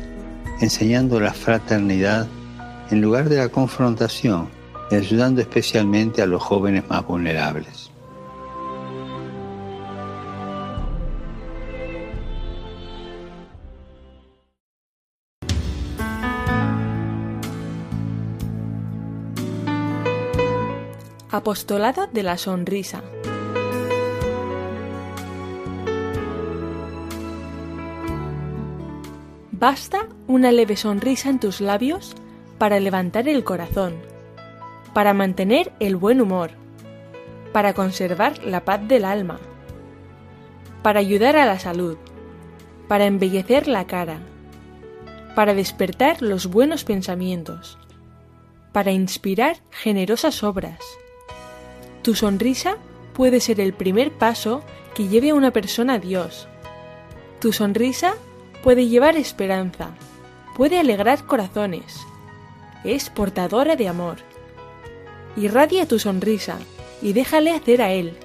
enseñando 0.60 1.20
la 1.20 1.32
fraternidad 1.32 2.28
en 2.90 3.00
lugar 3.00 3.28
de 3.28 3.38
la 3.38 3.48
confrontación 3.48 4.48
y 4.90 4.94
ayudando 4.94 5.40
especialmente 5.40 6.22
a 6.22 6.26
los 6.26 6.42
jóvenes 6.42 6.84
más 6.88 7.06
vulnerables. 7.06 7.91
Apostolado 21.32 22.08
de 22.08 22.22
la 22.22 22.36
Sonrisa. 22.36 23.02
Basta 29.50 30.08
una 30.26 30.52
leve 30.52 30.76
sonrisa 30.76 31.30
en 31.30 31.40
tus 31.40 31.62
labios 31.62 32.14
para 32.58 32.78
levantar 32.80 33.28
el 33.28 33.44
corazón, 33.44 33.94
para 34.92 35.14
mantener 35.14 35.72
el 35.80 35.96
buen 35.96 36.20
humor, 36.20 36.50
para 37.54 37.72
conservar 37.72 38.44
la 38.44 38.66
paz 38.66 38.86
del 38.86 39.06
alma, 39.06 39.38
para 40.82 41.00
ayudar 41.00 41.36
a 41.36 41.46
la 41.46 41.58
salud, 41.58 41.96
para 42.88 43.06
embellecer 43.06 43.68
la 43.68 43.86
cara, 43.86 44.18
para 45.34 45.54
despertar 45.54 46.20
los 46.20 46.46
buenos 46.48 46.84
pensamientos, 46.84 47.78
para 48.72 48.92
inspirar 48.92 49.56
generosas 49.70 50.42
obras. 50.42 50.78
Tu 52.02 52.14
sonrisa 52.14 52.76
puede 53.12 53.40
ser 53.40 53.60
el 53.60 53.72
primer 53.72 54.10
paso 54.12 54.62
que 54.94 55.08
lleve 55.08 55.30
a 55.30 55.34
una 55.34 55.52
persona 55.52 55.94
a 55.94 55.98
Dios. 55.98 56.48
Tu 57.40 57.52
sonrisa 57.52 58.14
puede 58.62 58.88
llevar 58.88 59.16
esperanza, 59.16 59.90
puede 60.56 60.78
alegrar 60.78 61.24
corazones, 61.26 62.00
es 62.84 63.10
portadora 63.10 63.76
de 63.76 63.88
amor. 63.88 64.16
Irradia 65.36 65.86
tu 65.86 65.98
sonrisa 65.98 66.58
y 67.00 67.12
déjale 67.12 67.52
hacer 67.52 67.82
a 67.82 67.92
él. 67.92 68.16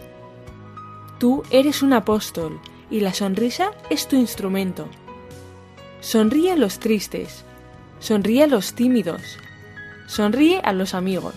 Tú 1.19 1.43
eres 1.51 1.81
un 1.81 1.93
apóstol 1.93 2.59
y 2.89 2.99
la 2.99 3.13
sonrisa 3.13 3.71
es 3.89 4.07
tu 4.07 4.15
instrumento. 4.15 4.87
Sonríe 6.01 6.51
a 6.51 6.55
los 6.55 6.79
tristes, 6.79 7.43
sonríe 7.99 8.43
a 8.43 8.47
los 8.47 8.73
tímidos, 8.73 9.37
sonríe 10.07 10.61
a 10.63 10.73
los 10.73 10.93
amigos, 10.93 11.35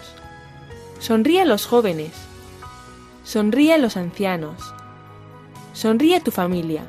sonríe 0.99 1.41
a 1.41 1.45
los 1.47 1.67
jóvenes, 1.67 2.13
sonríe 3.23 3.75
a 3.75 3.79
los 3.79 3.97
ancianos, 3.97 4.75
sonríe 5.73 6.17
a 6.17 6.21
tu 6.21 6.31
familia, 6.31 6.85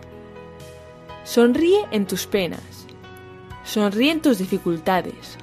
sonríe 1.24 1.86
en 1.92 2.06
tus 2.06 2.28
penas, 2.28 2.88
sonríe 3.64 4.12
en 4.12 4.22
tus 4.22 4.38
dificultades, 4.38 5.38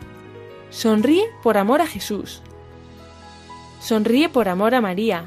sonríe 0.70 1.24
por 1.42 1.58
amor 1.58 1.80
a 1.80 1.86
Jesús, 1.86 2.42
sonríe 3.80 4.28
por 4.28 4.48
amor 4.48 4.74
a 4.74 4.80
María, 4.80 5.24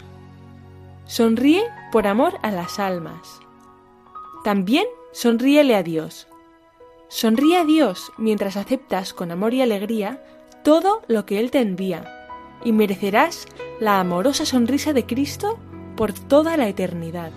sonríe 1.05 1.63
por 1.91 2.07
amor 2.07 2.39
a 2.41 2.51
las 2.51 2.79
almas. 2.79 3.39
También 4.43 4.85
sonríele 5.11 5.75
a 5.75 5.83
Dios. 5.83 6.27
Sonríe 7.09 7.57
a 7.57 7.65
Dios 7.65 8.11
mientras 8.17 8.55
aceptas 8.55 9.13
con 9.13 9.31
amor 9.31 9.53
y 9.53 9.61
alegría 9.61 10.23
todo 10.63 11.01
lo 11.07 11.25
que 11.25 11.39
Él 11.39 11.51
te 11.51 11.59
envía, 11.59 12.20
y 12.63 12.71
merecerás 12.71 13.47
la 13.79 13.99
amorosa 13.99 14.45
sonrisa 14.45 14.93
de 14.93 15.05
Cristo 15.05 15.59
por 15.95 16.13
toda 16.13 16.57
la 16.57 16.67
eternidad. 16.67 17.31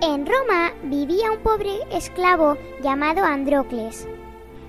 En 0.00 0.26
Roma 0.26 0.72
vivía 0.82 1.30
un 1.30 1.38
pobre 1.38 1.78
esclavo 1.90 2.58
llamado 2.82 3.24
Andrócles. 3.24 4.08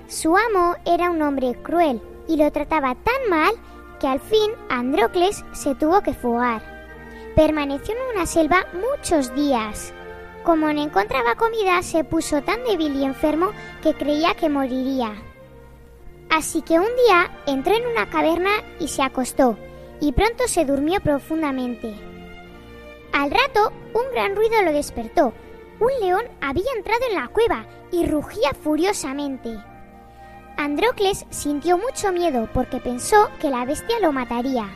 Su 0.08 0.36
amo 0.36 0.76
era 0.84 1.10
un 1.10 1.22
hombre 1.22 1.54
cruel 1.62 2.00
y 2.28 2.36
lo 2.36 2.50
trataba 2.52 2.94
tan 2.94 3.30
mal 3.30 3.54
que 3.98 4.06
al 4.06 4.20
fin 4.20 4.50
Andrócles 4.68 5.44
se 5.52 5.74
tuvo 5.74 6.02
que 6.02 6.12
fugar. 6.12 6.62
Permaneció 7.34 7.94
en 7.94 8.16
una 8.16 8.26
selva 8.26 8.66
muchos 8.74 9.34
días. 9.34 9.92
Como 10.44 10.70
no 10.72 10.82
encontraba 10.82 11.36
comida, 11.36 11.82
se 11.82 12.04
puso 12.04 12.42
tan 12.42 12.62
débil 12.64 12.94
y 12.96 13.04
enfermo 13.04 13.50
que 13.82 13.94
creía 13.94 14.34
que 14.34 14.50
moriría. 14.50 15.14
Así 16.28 16.60
que 16.62 16.78
un 16.78 16.84
día 17.06 17.30
entró 17.46 17.74
en 17.74 17.86
una 17.86 18.10
caverna 18.10 18.50
y 18.78 18.88
se 18.88 19.02
acostó, 19.02 19.56
y 20.00 20.12
pronto 20.12 20.46
se 20.48 20.64
durmió 20.64 21.00
profundamente. 21.00 21.94
Al 23.12 23.30
rato, 23.30 23.72
un 23.94 24.02
gran 24.12 24.36
ruido 24.36 24.62
lo 24.62 24.72
despertó. 24.72 25.32
Un 25.80 25.90
león 26.00 26.24
había 26.40 26.70
entrado 26.76 27.00
en 27.08 27.14
la 27.14 27.28
cueva 27.28 27.66
y 27.90 28.06
rugía 28.06 28.50
furiosamente. 28.52 29.56
Andrócles 30.56 31.26
sintió 31.30 31.78
mucho 31.78 32.12
miedo 32.12 32.48
porque 32.54 32.78
pensó 32.78 33.28
que 33.40 33.50
la 33.50 33.64
bestia 33.64 33.98
lo 34.00 34.12
mataría. 34.12 34.68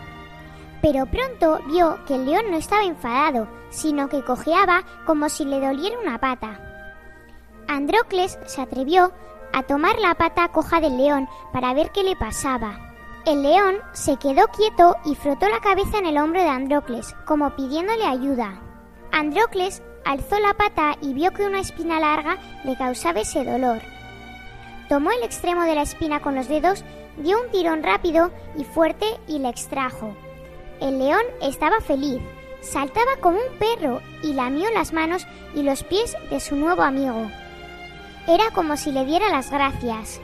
Pero 0.82 1.06
pronto 1.06 1.60
vio 1.66 1.98
que 2.06 2.16
el 2.16 2.26
león 2.26 2.50
no 2.50 2.56
estaba 2.56 2.84
enfadado, 2.84 3.48
sino 3.70 4.08
que 4.08 4.24
cojeaba 4.24 4.84
como 5.06 5.28
si 5.28 5.44
le 5.44 5.60
doliera 5.60 5.98
una 5.98 6.18
pata. 6.18 6.60
Andrócles 7.68 8.38
se 8.46 8.60
atrevió 8.60 9.12
a 9.52 9.62
tomar 9.62 9.98
la 9.98 10.14
pata 10.14 10.48
coja 10.48 10.80
del 10.80 10.96
león 10.96 11.28
para 11.52 11.74
ver 11.74 11.90
qué 11.92 12.02
le 12.02 12.16
pasaba. 12.16 12.78
El 13.24 13.42
león 13.42 13.76
se 13.92 14.16
quedó 14.16 14.48
quieto 14.48 14.96
y 15.04 15.14
frotó 15.14 15.48
la 15.48 15.60
cabeza 15.60 15.98
en 15.98 16.06
el 16.06 16.18
hombro 16.18 16.40
de 16.40 16.48
Andrócles, 16.48 17.14
como 17.24 17.54
pidiéndole 17.54 18.06
ayuda. 18.06 18.60
Andrócles 19.12 19.82
alzó 20.04 20.38
la 20.38 20.54
pata 20.54 20.96
y 21.02 21.12
vio 21.12 21.32
que 21.32 21.44
una 21.44 21.60
espina 21.60 22.00
larga 22.00 22.38
le 22.64 22.76
causaba 22.76 23.20
ese 23.20 23.44
dolor. 23.44 23.80
Tomó 24.88 25.10
el 25.10 25.22
extremo 25.22 25.64
de 25.64 25.74
la 25.74 25.82
espina 25.82 26.20
con 26.20 26.34
los 26.34 26.48
dedos, 26.48 26.84
dio 27.18 27.40
un 27.40 27.50
tirón 27.50 27.82
rápido 27.82 28.30
y 28.56 28.64
fuerte 28.64 29.06
y 29.26 29.38
la 29.38 29.50
extrajo. 29.50 30.14
El 30.80 30.98
león 30.98 31.22
estaba 31.42 31.80
feliz, 31.80 32.20
saltaba 32.60 33.16
como 33.20 33.38
un 33.38 33.58
perro 33.58 34.00
y 34.22 34.32
lamió 34.32 34.70
las 34.70 34.92
manos 34.92 35.26
y 35.54 35.62
los 35.62 35.84
pies 35.84 36.16
de 36.30 36.40
su 36.40 36.56
nuevo 36.56 36.82
amigo. 36.82 37.30
Era 38.26 38.50
como 38.54 38.76
si 38.76 38.92
le 38.92 39.04
diera 39.04 39.28
las 39.30 39.50
gracias. 39.50 40.20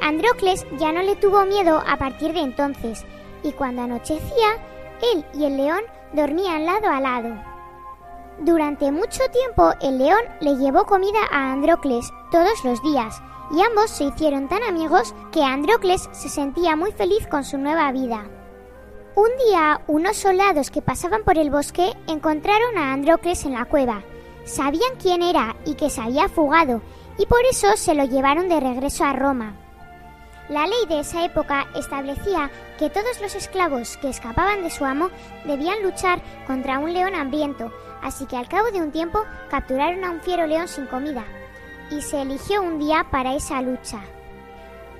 Andrócles 0.00 0.66
ya 0.78 0.92
no 0.92 1.02
le 1.02 1.16
tuvo 1.16 1.44
miedo 1.44 1.82
a 1.86 1.96
partir 1.96 2.32
de 2.32 2.40
entonces, 2.40 3.04
y 3.42 3.52
cuando 3.52 3.82
anochecía, 3.82 4.58
él 5.12 5.24
y 5.34 5.44
el 5.44 5.56
león 5.56 5.80
dormían 6.12 6.64
lado 6.64 6.88
a 6.88 7.00
lado. 7.00 7.34
Durante 8.38 8.92
mucho 8.92 9.22
tiempo 9.32 9.72
el 9.80 9.98
león 9.98 10.20
le 10.40 10.56
llevó 10.56 10.84
comida 10.84 11.20
a 11.30 11.52
Andrócles 11.52 12.10
todos 12.30 12.62
los 12.64 12.82
días, 12.82 13.20
y 13.50 13.62
ambos 13.62 13.90
se 13.90 14.04
hicieron 14.04 14.48
tan 14.48 14.62
amigos 14.62 15.14
que 15.32 15.42
Andrócles 15.42 16.08
se 16.12 16.28
sentía 16.28 16.76
muy 16.76 16.92
feliz 16.92 17.26
con 17.28 17.44
su 17.44 17.58
nueva 17.58 17.90
vida. 17.92 18.24
Un 19.14 19.30
día, 19.46 19.80
unos 19.86 20.16
soldados 20.16 20.70
que 20.70 20.82
pasaban 20.82 21.22
por 21.24 21.38
el 21.38 21.50
bosque 21.50 21.92
encontraron 22.06 22.76
a 22.76 22.92
Andrócles 22.92 23.44
en 23.44 23.54
la 23.54 23.64
cueva. 23.64 24.02
Sabían 24.44 24.96
quién 25.00 25.22
era 25.22 25.56
y 25.64 25.74
que 25.74 25.90
se 25.90 26.00
había 26.00 26.28
fugado, 26.28 26.82
y 27.18 27.26
por 27.26 27.40
eso 27.50 27.76
se 27.76 27.94
lo 27.94 28.04
llevaron 28.04 28.48
de 28.48 28.60
regreso 28.60 29.04
a 29.04 29.12
Roma. 29.12 29.56
La 30.48 30.66
ley 30.66 30.86
de 30.88 31.00
esa 31.00 31.24
época 31.24 31.66
establecía 31.74 32.50
que 32.78 32.90
todos 32.90 33.20
los 33.20 33.34
esclavos 33.34 33.96
que 33.96 34.10
escapaban 34.10 34.62
de 34.62 34.70
su 34.70 34.84
amo 34.84 35.10
debían 35.44 35.82
luchar 35.82 36.20
contra 36.46 36.78
un 36.78 36.92
león 36.92 37.14
hambriento, 37.14 37.72
así 38.02 38.26
que 38.26 38.36
al 38.36 38.48
cabo 38.48 38.70
de 38.70 38.80
un 38.80 38.92
tiempo 38.92 39.24
capturaron 39.50 40.04
a 40.04 40.10
un 40.10 40.20
fiero 40.20 40.46
león 40.46 40.68
sin 40.68 40.86
comida, 40.86 41.24
y 41.90 42.00
se 42.00 42.22
eligió 42.22 42.62
un 42.62 42.78
día 42.78 43.06
para 43.10 43.34
esa 43.34 43.62
lucha. 43.62 44.00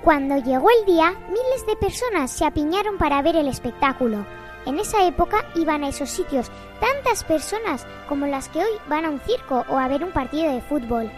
Cuando 0.02 0.36
llegó 0.36 0.68
el 0.70 0.86
día, 0.86 1.14
miles 1.28 1.66
de 1.66 1.76
personas 1.76 2.30
se 2.30 2.44
apiñaron 2.44 2.96
para 2.96 3.22
ver 3.22 3.36
el 3.36 3.48
espectáculo. 3.48 4.24
En 4.64 4.78
esa 4.78 5.04
época 5.04 5.44
iban 5.54 5.84
a 5.84 5.88
esos 5.88 6.10
sitios 6.10 6.50
tantas 6.80 7.24
personas 7.24 7.86
como 8.08 8.26
las 8.26 8.48
que 8.48 8.60
hoy 8.60 8.70
van 8.88 9.04
a 9.04 9.10
un 9.10 9.20
circo 9.20 9.64
o 9.68 9.76
a 9.76 9.88
ver 9.88 10.04
un 10.04 10.12
partido 10.12 10.52
de 10.52 10.60
fútbol. 10.60 11.10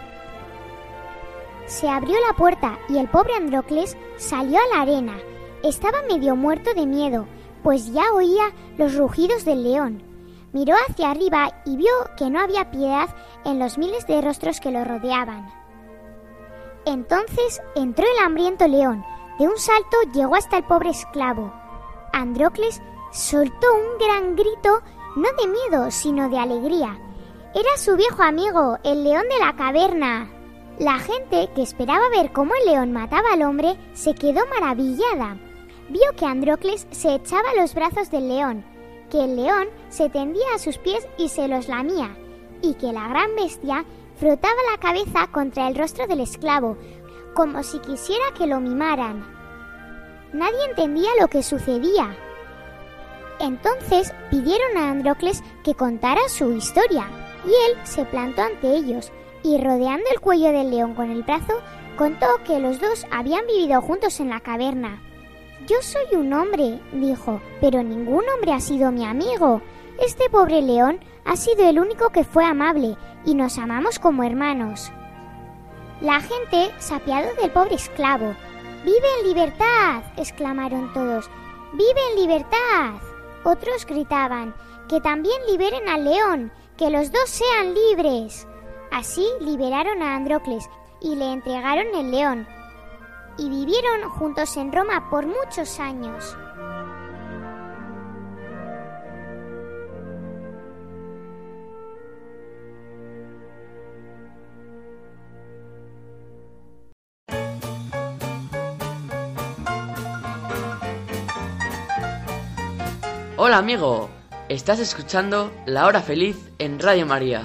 Se 1.67 1.89
abrió 1.89 2.15
la 2.27 2.35
puerta 2.35 2.79
y 2.89 2.97
el 2.97 3.09
pobre 3.09 3.35
Andrócles 3.35 3.97
salió 4.17 4.59
a 4.59 4.77
la 4.77 4.83
arena. 4.83 5.19
Estaba 5.63 6.03
medio 6.09 6.35
muerto 6.35 6.73
de 6.73 6.87
miedo, 6.87 7.27
pues 7.63 7.93
ya 7.93 8.13
oía 8.15 8.53
los 8.79 8.95
rugidos 8.95 9.45
del 9.45 9.65
león. 9.65 10.03
Miró 10.53 10.75
hacia 10.89 11.11
arriba 11.11 11.53
y 11.67 11.77
vio 11.77 11.93
que 12.17 12.31
no 12.31 12.41
había 12.41 12.71
piedad 12.71 13.15
en 13.45 13.59
los 13.59 13.77
miles 13.77 14.07
de 14.07 14.23
rostros 14.23 14.61
que 14.61 14.71
lo 14.71 14.83
rodeaban. 14.83 15.58
Entonces 16.89 17.61
entró 17.75 18.07
el 18.07 18.25
hambriento 18.25 18.67
león. 18.67 19.05
De 19.39 19.47
un 19.47 19.59
salto 19.59 19.99
llegó 20.15 20.37
hasta 20.37 20.57
el 20.57 20.65
pobre 20.65 20.89
esclavo. 20.89 21.53
Andrócles 22.15 22.81
soltó 23.13 23.67
un 23.75 23.99
gran 23.99 24.35
grito, 24.35 24.81
no 25.15 25.29
de 25.39 25.49
miedo, 25.49 25.91
sino 25.91 26.31
de 26.31 26.39
alegría. 26.39 26.99
Era 27.55 27.77
su 27.77 27.95
viejo 27.95 28.23
amigo, 28.23 28.79
el 28.85 29.05
león 29.05 29.25
de 29.29 29.39
la 29.39 29.55
caverna. 29.55 30.31
La 30.79 30.99
gente 30.99 31.51
que 31.55 31.61
esperaba 31.61 32.09
ver 32.09 32.33
cómo 32.33 32.55
el 32.55 32.73
león 32.73 32.93
mataba 32.93 33.35
al 33.35 33.43
hombre 33.43 33.77
se 33.93 34.15
quedó 34.15 34.41
maravillada. 34.47 35.37
Vio 35.91 36.17
que 36.17 36.25
Andrócles 36.25 36.87
se 36.91 37.17
echaba 37.17 37.51
a 37.51 37.61
los 37.61 37.75
brazos 37.75 38.11
del 38.11 38.29
león, 38.29 38.65
que 39.11 39.25
el 39.25 39.37
león 39.37 39.69
se 39.91 40.09
tendía 40.09 40.55
a 40.55 40.59
sus 40.59 40.79
pies 40.79 41.07
y 41.19 41.29
se 41.29 41.49
los 41.49 41.69
lamía, 41.69 42.17
y 42.63 42.73
que 42.75 42.95
la 42.95 43.09
gran 43.09 43.35
bestia 43.37 43.85
frotaba 44.19 44.55
la 44.73 44.79
cabeza 44.79 45.29
contra 45.31 45.69
el 45.69 45.77
rostro 45.77 46.07
del 46.07 46.21
esclavo, 46.21 46.77
como 47.35 47.63
si 47.63 47.79
quisiera 47.79 48.25
que 48.37 48.47
lo 48.47 48.61
mimaran. 48.61 49.25
Nadie 50.33 50.65
entendía 50.69 51.11
lo 51.21 51.29
que 51.29 51.43
sucedía. 51.43 52.17
Entonces 53.41 54.13
pidieron 54.31 54.77
a 54.77 54.91
Andrócles 54.91 55.43
que 55.63 55.75
contara 55.75 56.29
su 56.29 56.53
historia, 56.53 57.09
y 57.45 57.49
él 57.49 57.79
se 57.85 58.05
plantó 58.05 58.43
ante 58.43 58.75
ellos, 58.75 59.13
y 59.45 59.57
rodeando 59.59 60.05
el 60.13 60.21
cuello 60.21 60.53
del 60.53 60.71
león 60.71 60.95
con 60.95 61.11
el 61.11 61.23
brazo, 61.23 61.61
contó 61.97 62.27
que 62.45 62.59
los 62.59 62.81
dos 62.81 63.07
habían 63.13 63.47
vivido 63.47 63.81
juntos 63.81 64.19
en 64.19 64.31
la 64.31 64.41
caverna. 64.41 65.01
Yo 65.69 65.77
soy 65.81 66.19
un 66.19 66.33
hombre, 66.33 66.81
dijo, 66.93 67.41
pero 67.61 67.83
ningún 67.83 68.25
hombre 68.35 68.53
ha 68.53 68.61
sido 68.61 68.91
mi 68.91 69.05
amigo. 69.05 69.63
Este 70.01 70.29
pobre 70.31 70.63
león 70.63 70.99
ha 71.29 71.37
sido 71.37 71.69
el 71.69 71.79
único 71.79 72.09
que 72.09 72.25
fue 72.25 72.43
amable, 72.43 72.97
y 73.27 73.35
nos 73.35 73.59
amamos 73.59 73.99
como 73.99 74.25
hermanos. 74.25 74.91
La 76.01 76.21
gente 76.21 76.73
se 76.79 76.95
apiadó 76.95 77.35
del 77.35 77.51
pobre 77.51 77.75
esclavo. 77.75 78.35
¡Vive 78.83 79.07
en 79.21 79.29
libertad! 79.29 80.03
exclamaron 80.17 80.91
todos. 80.95 81.29
¡Vive 81.75 82.01
en 82.13 82.21
libertad! 82.23 82.95
Otros 83.45 83.85
gritaban, 83.85 84.55
que 84.89 85.03
también 85.03 85.37
liberen 85.51 85.87
al 85.87 86.05
león, 86.05 86.51
que 86.79 86.89
los 86.89 87.13
dos 87.13 87.29
sean 87.29 87.75
libres. 87.75 88.49
Así 88.91 89.27
liberaron 89.41 90.03
a 90.03 90.17
Andrócles 90.17 90.71
y 91.03 91.15
le 91.15 91.31
entregaron 91.31 91.95
el 91.95 92.11
león. 92.11 92.47
Y 93.37 93.51
vivieron 93.51 94.09
juntos 94.09 94.57
en 94.57 94.73
Roma 94.73 95.11
por 95.11 95.27
muchos 95.27 95.79
años. 95.79 96.39
Hola 113.49 113.57
amigo, 113.57 114.11
estás 114.51 114.79
escuchando 114.79 115.51
La 115.65 115.87
Hora 115.87 116.03
Feliz 116.03 116.37
en 116.59 116.79
Radio 116.79 117.07
María. 117.07 117.41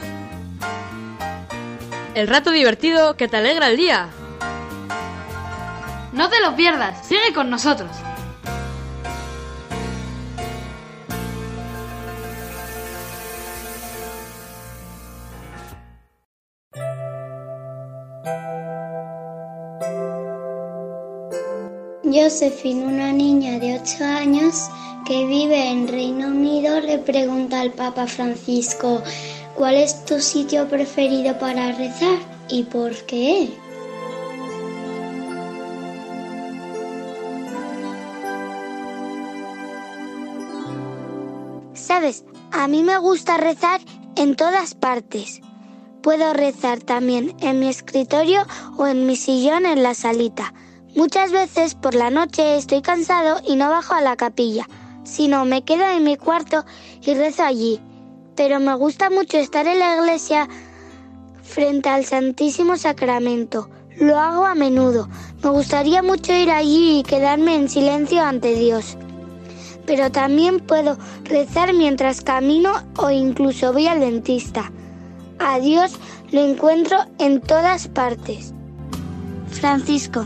El 2.13 2.27
rato 2.27 2.51
divertido 2.51 3.15
que 3.15 3.29
te 3.29 3.37
alegra 3.37 3.69
el 3.69 3.77
día. 3.77 4.09
No 6.11 6.29
te 6.29 6.41
lo 6.41 6.57
pierdas, 6.57 7.07
sigue 7.07 7.33
con 7.33 7.49
nosotros. 7.49 7.89
Josephine, 22.03 22.85
una 22.87 23.13
niña 23.13 23.57
de 23.57 23.79
8 23.79 24.03
años 24.03 24.69
que 25.05 25.25
vive 25.25 25.69
en 25.69 25.87
Reino 25.87 26.27
Unido, 26.27 26.79
le 26.79 26.97
pregunta 26.99 27.61
al 27.61 27.71
Papa 27.71 28.07
Francisco, 28.07 29.01
¿cuál 29.55 29.75
es 29.75 30.05
tu 30.05 30.19
sitio 30.19 30.67
preferido 30.67 31.37
para 31.37 31.71
rezar 31.73 32.17
y 32.49 32.63
por 32.63 32.93
qué? 33.05 33.49
Sabes, 41.73 42.23
a 42.51 42.67
mí 42.67 42.83
me 42.83 42.97
gusta 42.97 43.37
rezar 43.37 43.81
en 44.15 44.35
todas 44.35 44.73
partes. 44.73 45.41
Puedo 46.01 46.33
rezar 46.33 46.79
también 46.79 47.35
en 47.39 47.59
mi 47.59 47.67
escritorio 47.67 48.45
o 48.77 48.87
en 48.87 49.05
mi 49.05 49.15
sillón 49.15 49.65
en 49.65 49.83
la 49.83 49.93
salita. 49.93 50.53
Muchas 50.95 51.31
veces 51.31 51.75
por 51.75 51.95
la 51.95 52.09
noche 52.09 52.57
estoy 52.57 52.81
cansado 52.81 53.41
y 53.47 53.55
no 53.55 53.69
bajo 53.69 53.95
a 53.95 54.01
la 54.01 54.15
capilla, 54.15 54.67
sino 55.03 55.45
me 55.45 55.63
quedo 55.63 55.85
en 55.85 56.03
mi 56.03 56.17
cuarto 56.17 56.65
y 57.01 57.13
rezo 57.13 57.43
allí. 57.43 57.79
Pero 58.35 58.59
me 58.59 58.73
gusta 58.75 59.09
mucho 59.09 59.37
estar 59.37 59.67
en 59.67 59.79
la 59.79 59.97
iglesia 59.97 60.47
frente 61.43 61.89
al 61.89 62.05
Santísimo 62.05 62.77
Sacramento. 62.77 63.69
Lo 63.99 64.17
hago 64.17 64.45
a 64.45 64.55
menudo. 64.55 65.07
Me 65.43 65.49
gustaría 65.49 66.01
mucho 66.01 66.33
ir 66.33 66.49
allí 66.49 66.99
y 66.99 67.03
quedarme 67.03 67.55
en 67.55 67.69
silencio 67.69 68.23
ante 68.23 68.55
Dios. 68.55 68.97
Pero 69.85 70.11
también 70.11 70.61
puedo 70.61 70.97
rezar 71.25 71.73
mientras 71.73 72.21
camino 72.21 72.71
o 72.97 73.11
incluso 73.11 73.73
voy 73.73 73.87
al 73.87 73.99
dentista. 73.99 74.71
A 75.39 75.59
Dios 75.59 75.99
lo 76.31 76.41
encuentro 76.41 76.97
en 77.19 77.41
todas 77.41 77.87
partes. 77.87 78.53
Francisco. 79.49 80.25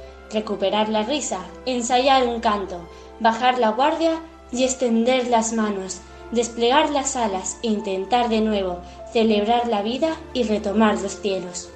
recuperar 0.33 0.89
la 0.89 1.03
risa, 1.03 1.39
ensayar 1.65 2.27
un 2.27 2.39
canto, 2.39 2.87
bajar 3.19 3.59
la 3.59 3.69
guardia 3.69 4.19
y 4.51 4.63
extender 4.63 5.27
las 5.27 5.53
manos, 5.53 6.01
desplegar 6.31 6.89
las 6.89 7.15
alas 7.15 7.59
e 7.63 7.67
intentar 7.67 8.29
de 8.29 8.41
nuevo 8.41 8.81
celebrar 9.11 9.67
la 9.67 9.81
vida 9.81 10.15
y 10.33 10.43
retomar 10.43 10.99
los 11.01 11.19
cielos. 11.19 11.69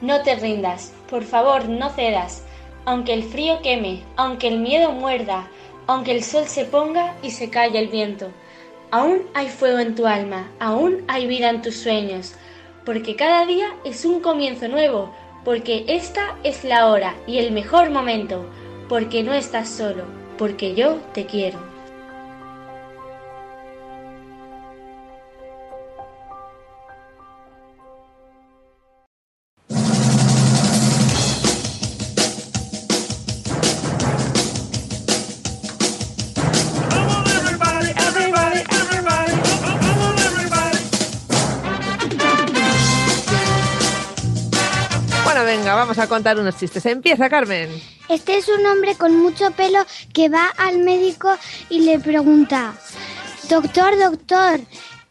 No 0.00 0.22
te 0.22 0.36
rindas, 0.36 0.92
por 1.08 1.24
favor, 1.24 1.68
no 1.68 1.90
cedas, 1.90 2.42
aunque 2.84 3.12
el 3.12 3.24
frío 3.24 3.60
queme, 3.62 4.02
aunque 4.16 4.48
el 4.48 4.58
miedo 4.58 4.92
muerda, 4.92 5.48
aunque 5.86 6.12
el 6.12 6.22
sol 6.22 6.46
se 6.46 6.64
ponga 6.64 7.14
y 7.22 7.30
se 7.30 7.50
calle 7.50 7.78
el 7.78 7.88
viento. 7.88 8.30
Aún 8.90 9.22
hay 9.34 9.48
fuego 9.48 9.78
en 9.78 9.94
tu 9.94 10.06
alma, 10.06 10.50
aún 10.58 11.04
hay 11.08 11.26
vida 11.26 11.50
en 11.50 11.62
tus 11.62 11.76
sueños, 11.76 12.34
porque 12.84 13.16
cada 13.16 13.46
día 13.46 13.68
es 13.84 14.04
un 14.04 14.20
comienzo 14.20 14.68
nuevo, 14.68 15.14
porque 15.44 15.84
esta 15.88 16.36
es 16.44 16.64
la 16.64 16.88
hora 16.88 17.14
y 17.26 17.38
el 17.38 17.52
mejor 17.52 17.90
momento, 17.90 18.44
porque 18.88 19.22
no 19.22 19.32
estás 19.32 19.68
solo, 19.68 20.04
porque 20.36 20.74
yo 20.74 20.96
te 21.14 21.26
quiero. 21.26 21.69
Venga, 45.70 45.82
vamos 45.82 45.98
a 45.98 46.06
contar 46.08 46.38
unos 46.38 46.56
chistes. 46.56 46.86
Empieza, 46.86 47.28
Carmen. 47.28 47.68
Este 48.08 48.38
es 48.38 48.48
un 48.48 48.64
hombre 48.66 48.94
con 48.96 49.14
mucho 49.16 49.50
pelo 49.52 49.78
que 50.12 50.28
va 50.28 50.48
al 50.56 50.78
médico 50.78 51.32
y 51.68 51.82
le 51.82 52.00
pregunta, 52.00 52.74
doctor, 53.48 53.96
doctor, 53.98 54.60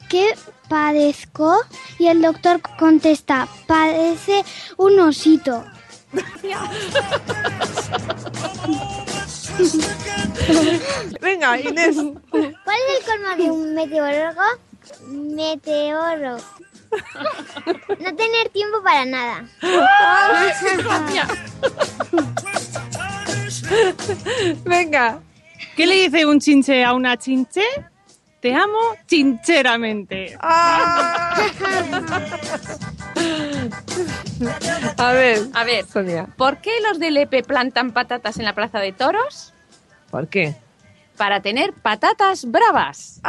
¿qué 0.10 0.36
padezco? 0.68 1.56
Y 1.98 2.08
el 2.08 2.22
doctor 2.22 2.60
contesta, 2.78 3.48
padece 3.68 4.44
un 4.78 5.00
osito. 5.00 5.64
Venga, 11.22 11.60
Inés. 11.60 11.96
¿Cuál 12.32 12.52
es 12.52 12.58
el 12.98 13.06
colmo 13.06 13.36
de 13.38 13.52
un 13.52 13.76
meteorólogo? 13.76 14.42
Meteoro. 15.08 16.38
No 18.00 18.16
tener 18.16 18.50
tiempo 18.52 18.82
para 18.84 19.06
nada. 19.06 19.46
Venga. 24.66 25.20
¿Qué 25.76 25.86
le 25.86 25.96
dice 25.96 26.26
un 26.26 26.40
chinche 26.40 26.84
a 26.84 26.94
una 26.94 27.18
chinche? 27.18 27.64
Te 28.42 28.56
amo 28.56 28.80
chincheramente. 29.08 30.38
A 34.98 35.12
ver, 35.12 35.42
A 35.54 35.64
ver, 35.66 35.86
Sonia. 35.86 36.26
¿por 36.38 36.62
qué 36.62 36.72
los 36.88 37.00
del 37.00 37.18
EPE 37.18 37.44
plantan 37.44 37.92
patatas 37.92 38.38
en 38.40 38.46
la 38.46 38.54
plaza 38.54 38.80
de 38.80 38.94
toros? 38.94 39.54
¿Por 40.10 40.30
qué? 40.30 40.56
Para 41.18 41.42
tener 41.42 41.74
patatas 41.74 42.50
bravas. 42.50 43.20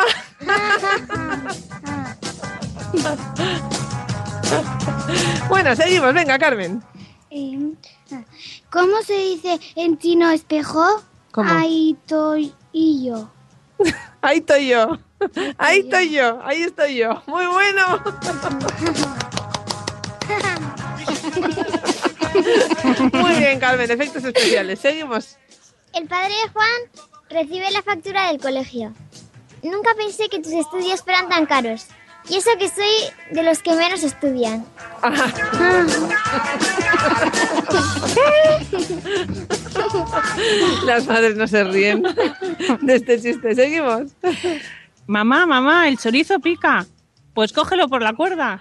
Bueno, 5.49 5.75
seguimos. 5.75 6.15
Venga, 6.15 6.39
Carmen. 6.39 6.83
Eh, 7.31 7.73
¿Cómo 8.71 9.03
se 9.03 9.17
dice 9.17 9.59
en 9.77 9.99
chino 9.99 10.31
espejo? 10.31 10.85
¿Cómo? 11.33 11.51
Ahí 11.51 11.97
estoy 11.99 12.53
y 12.73 13.07
yo. 13.07 13.31
Ahí 14.21 14.39
estoy 14.39 14.69
yo. 14.69 14.99
Ahí 15.59 15.81
estoy 15.81 16.11
yo. 16.11 16.41
Ahí 16.45 16.63
estoy 16.63 16.97
yo. 16.97 17.23
Muy 17.27 17.47
bueno. 17.47 18.03
Muy 23.13 23.35
bien, 23.35 23.59
Carmen. 23.59 23.91
Efectos 23.91 24.25
especiales. 24.25 24.81
Seguimos. 24.81 25.37
El 25.93 26.07
padre 26.07 26.35
de 26.35 26.49
Juan 26.53 26.81
recibe 27.29 27.71
la 27.71 27.83
factura 27.83 28.29
del 28.29 28.41
colegio. 28.41 28.93
Nunca 29.63 29.95
pensé 29.95 30.29
que 30.29 30.41
tus 30.41 30.53
estudios 30.53 31.03
fueran 31.03 31.29
tan 31.29 31.47
caros. 31.47 31.87
Y 32.29 32.37
eso 32.37 32.51
que 32.59 32.69
soy 32.69 32.85
de 33.31 33.43
los 33.43 33.63
que 33.63 33.75
menos 33.75 34.03
estudian. 34.03 34.65
Las 40.85 41.07
madres 41.07 41.37
no 41.37 41.47
se 41.47 41.65
ríen 41.65 42.03
de 42.83 42.95
este 42.95 43.21
chiste. 43.21 43.55
Seguimos. 43.55 44.13
Mamá, 45.07 45.47
mamá, 45.47 45.89
el 45.89 45.99
chorizo 45.99 46.39
pica. 46.41 46.87
Pues 47.35 47.53
cógelo 47.53 47.89
por 47.89 48.03
la 48.03 48.13
cuerda. 48.13 48.61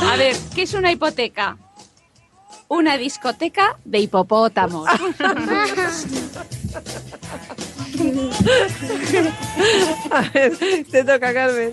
A 0.00 0.16
ver, 0.16 0.36
¿qué 0.54 0.62
es 0.62 0.74
una 0.74 0.92
hipoteca? 0.92 1.56
Una 2.68 2.96
discoteca 2.96 3.76
de 3.84 3.98
hipopótamos. 3.98 4.88
A 10.10 10.20
ver, 10.32 10.56
te 10.90 11.04
toca, 11.04 11.32
Carmen. 11.32 11.72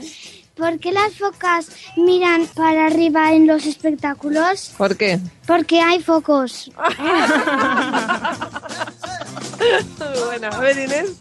¿Por 0.55 0.77
qué 0.79 0.91
las 0.91 1.15
focas 1.15 1.67
miran 1.95 2.45
para 2.47 2.85
arriba 2.87 3.31
en 3.31 3.47
los 3.47 3.65
espectáculos? 3.65 4.73
¿Por 4.77 4.97
qué? 4.97 5.19
Porque 5.47 5.79
hay 5.81 6.03
focos. 6.03 6.69
Muy 9.99 10.19
buena. 10.25 10.49
A 10.49 10.59
ver, 10.59 10.77
Inés. 10.77 11.11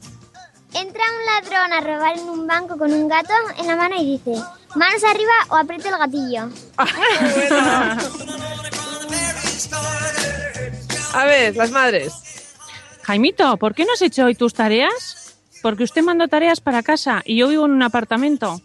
Entra 0.75 1.03
un 1.03 1.27
ladrón 1.27 1.73
a 1.73 1.81
robar 1.81 2.19
en 2.19 2.29
un 2.29 2.47
banco 2.47 2.77
con 2.77 2.93
un 2.93 3.09
gato 3.09 3.33
en 3.59 3.67
la 3.69 3.77
mano 3.77 3.95
y 4.01 4.19
dice, 4.19 4.35
manos 4.75 5.03
arriba 5.05 5.33
o 5.51 5.57
aprieto 5.57 5.89
el 5.89 5.97
gatillo. 5.99 6.51
A 11.15 11.25
ver, 11.25 11.57
las 11.57 11.71
madres. 11.71 12.13
Jaimito, 13.09 13.57
¿por 13.57 13.75
qué 13.75 13.87
no 13.87 13.95
has 13.95 14.03
hecho 14.03 14.27
hoy 14.27 14.35
tus 14.35 14.53
tareas? 14.53 15.35
Porque 15.63 15.83
usted 15.83 16.03
mandó 16.03 16.29
tareas 16.29 16.61
para 16.61 16.83
casa 16.83 17.23
y 17.25 17.39
yo 17.39 17.49
vivo 17.49 17.65
en 17.65 17.71
un 17.71 17.83
apartamento. 17.83 18.61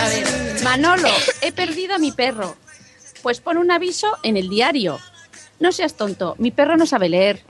A 0.00 0.08
ver, 0.08 0.26
Manolo, 0.64 1.10
he 1.42 1.52
perdido 1.52 1.96
a 1.96 1.98
mi 1.98 2.10
perro. 2.10 2.56
Pues 3.20 3.42
pon 3.42 3.58
un 3.58 3.70
aviso 3.70 4.16
en 4.22 4.38
el 4.38 4.48
diario. 4.48 4.98
No 5.60 5.72
seas 5.72 5.92
tonto, 5.92 6.36
mi 6.38 6.52
perro 6.52 6.78
no 6.78 6.86
sabe 6.86 7.10
leer. 7.10 7.44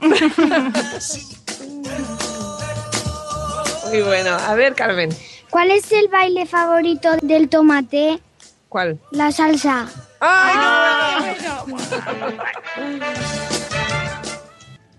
Muy 3.87 4.01
bueno. 4.01 4.31
A 4.31 4.53
ver, 4.55 4.75
Carmen. 4.75 5.15
¿Cuál 5.49 5.71
es 5.71 5.89
el 5.93 6.09
baile 6.09 6.45
favorito 6.45 7.09
del 7.21 7.47
tomate? 7.47 8.19
¿Cuál? 8.67 8.99
La 9.11 9.31
salsa. 9.31 9.87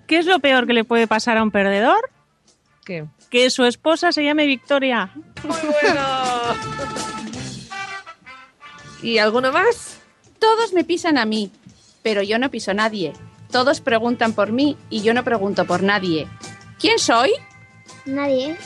¿Qué 0.06 0.18
es 0.18 0.26
lo 0.26 0.38
peor 0.38 0.66
que 0.66 0.72
le 0.72 0.84
puede 0.84 1.06
pasar 1.06 1.36
a 1.36 1.42
un 1.42 1.50
perdedor? 1.50 2.10
¿Qué? 2.84 3.06
Que 3.30 3.50
su 3.50 3.64
esposa 3.64 4.12
se 4.12 4.24
llame 4.24 4.46
Victoria. 4.46 5.10
¿Y 9.02 9.18
alguno 9.18 9.52
más? 9.52 9.98
Todos 10.38 10.72
me 10.72 10.84
pisan 10.84 11.18
a 11.18 11.24
mí, 11.24 11.50
pero 12.02 12.22
yo 12.22 12.38
no 12.38 12.50
piso 12.50 12.70
a 12.70 12.74
nadie. 12.74 13.12
Todos 13.50 13.80
preguntan 13.80 14.32
por 14.32 14.52
mí 14.52 14.76
y 14.90 15.02
yo 15.02 15.14
no 15.14 15.24
pregunto 15.24 15.64
por 15.64 15.82
nadie. 15.82 16.26
¿Quién 16.78 16.98
soy? 16.98 17.30
Nadie. 18.04 18.56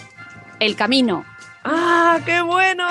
El 0.60 0.76
camino. 0.76 1.24
¡Ah, 1.64 2.18
qué 2.24 2.40
bueno! 2.40 2.88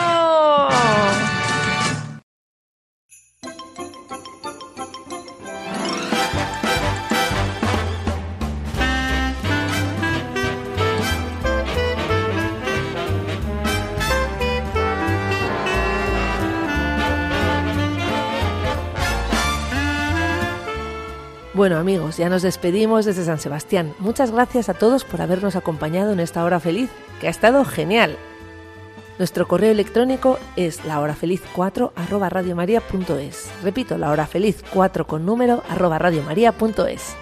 Bueno 21.58 21.78
amigos, 21.78 22.18
ya 22.18 22.30
nos 22.30 22.43
despedimos 22.43 23.05
desde 23.05 23.26
San 23.26 23.39
Sebastián. 23.39 23.91
Muchas 23.97 24.30
gracias 24.30 24.70
a 24.70 24.76
todos 24.76 25.03
por 25.03 25.24
habernos 25.24 25.55
acompañado 25.55 26.14
en 26.14 26.20
esta 26.20 26.43
hora 26.43 26.60
feliz, 26.60 26.88
que 27.20 27.26
ha 27.26 27.32
estado 27.32 27.66
genial. 27.66 28.16
Nuestro 29.18 29.47
correo 29.47 29.72
electrónico 29.72 30.38
es 30.55 30.84
lahorafeliz4 30.84 31.93
arroba 31.95 32.30
radiomaria.es. 32.30 33.49
Repito, 33.64 33.97
lahorafeliz4 33.97 35.08
con 35.08 35.26
número 35.26 35.64
arroba 35.68 35.97
radiomaria.es. 35.97 37.16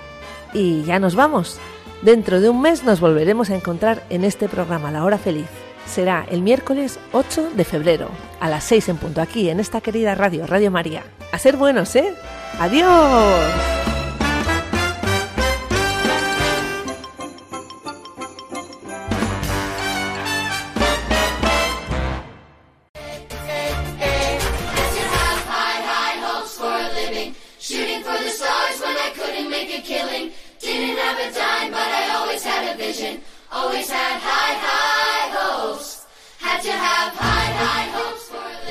Y 0.54 0.84
ya 0.84 1.00
nos 1.00 1.16
vamos. 1.16 1.58
Dentro 2.02 2.42
de 2.42 2.50
un 2.50 2.60
mes 2.60 2.84
nos 2.84 3.00
volveremos 3.00 3.50
a 3.52 3.56
encontrar 3.56 4.04
en 4.10 4.26
este 4.26 4.50
programa 4.50 4.92
La 4.92 5.06
Hora 5.06 5.18
Feliz. 5.18 5.48
Será 5.86 6.26
el 6.30 6.42
miércoles 6.42 7.00
8 7.14 7.52
de 7.56 7.64
febrero, 7.64 8.10
a 8.42 8.50
las 8.50 8.66
6 8.66 8.90
en 8.90 8.98
punto, 8.98 9.22
aquí 9.22 9.50
en 9.50 9.62
esta 9.62 9.80
querida 9.80 10.14
radio, 10.14 10.46
Radio 10.46 10.72
María. 10.72 11.04
A 11.32 11.40
ser 11.40 11.56
buenos, 11.56 11.96
¿eh? 11.96 12.14
¡Adiós! 12.60 13.85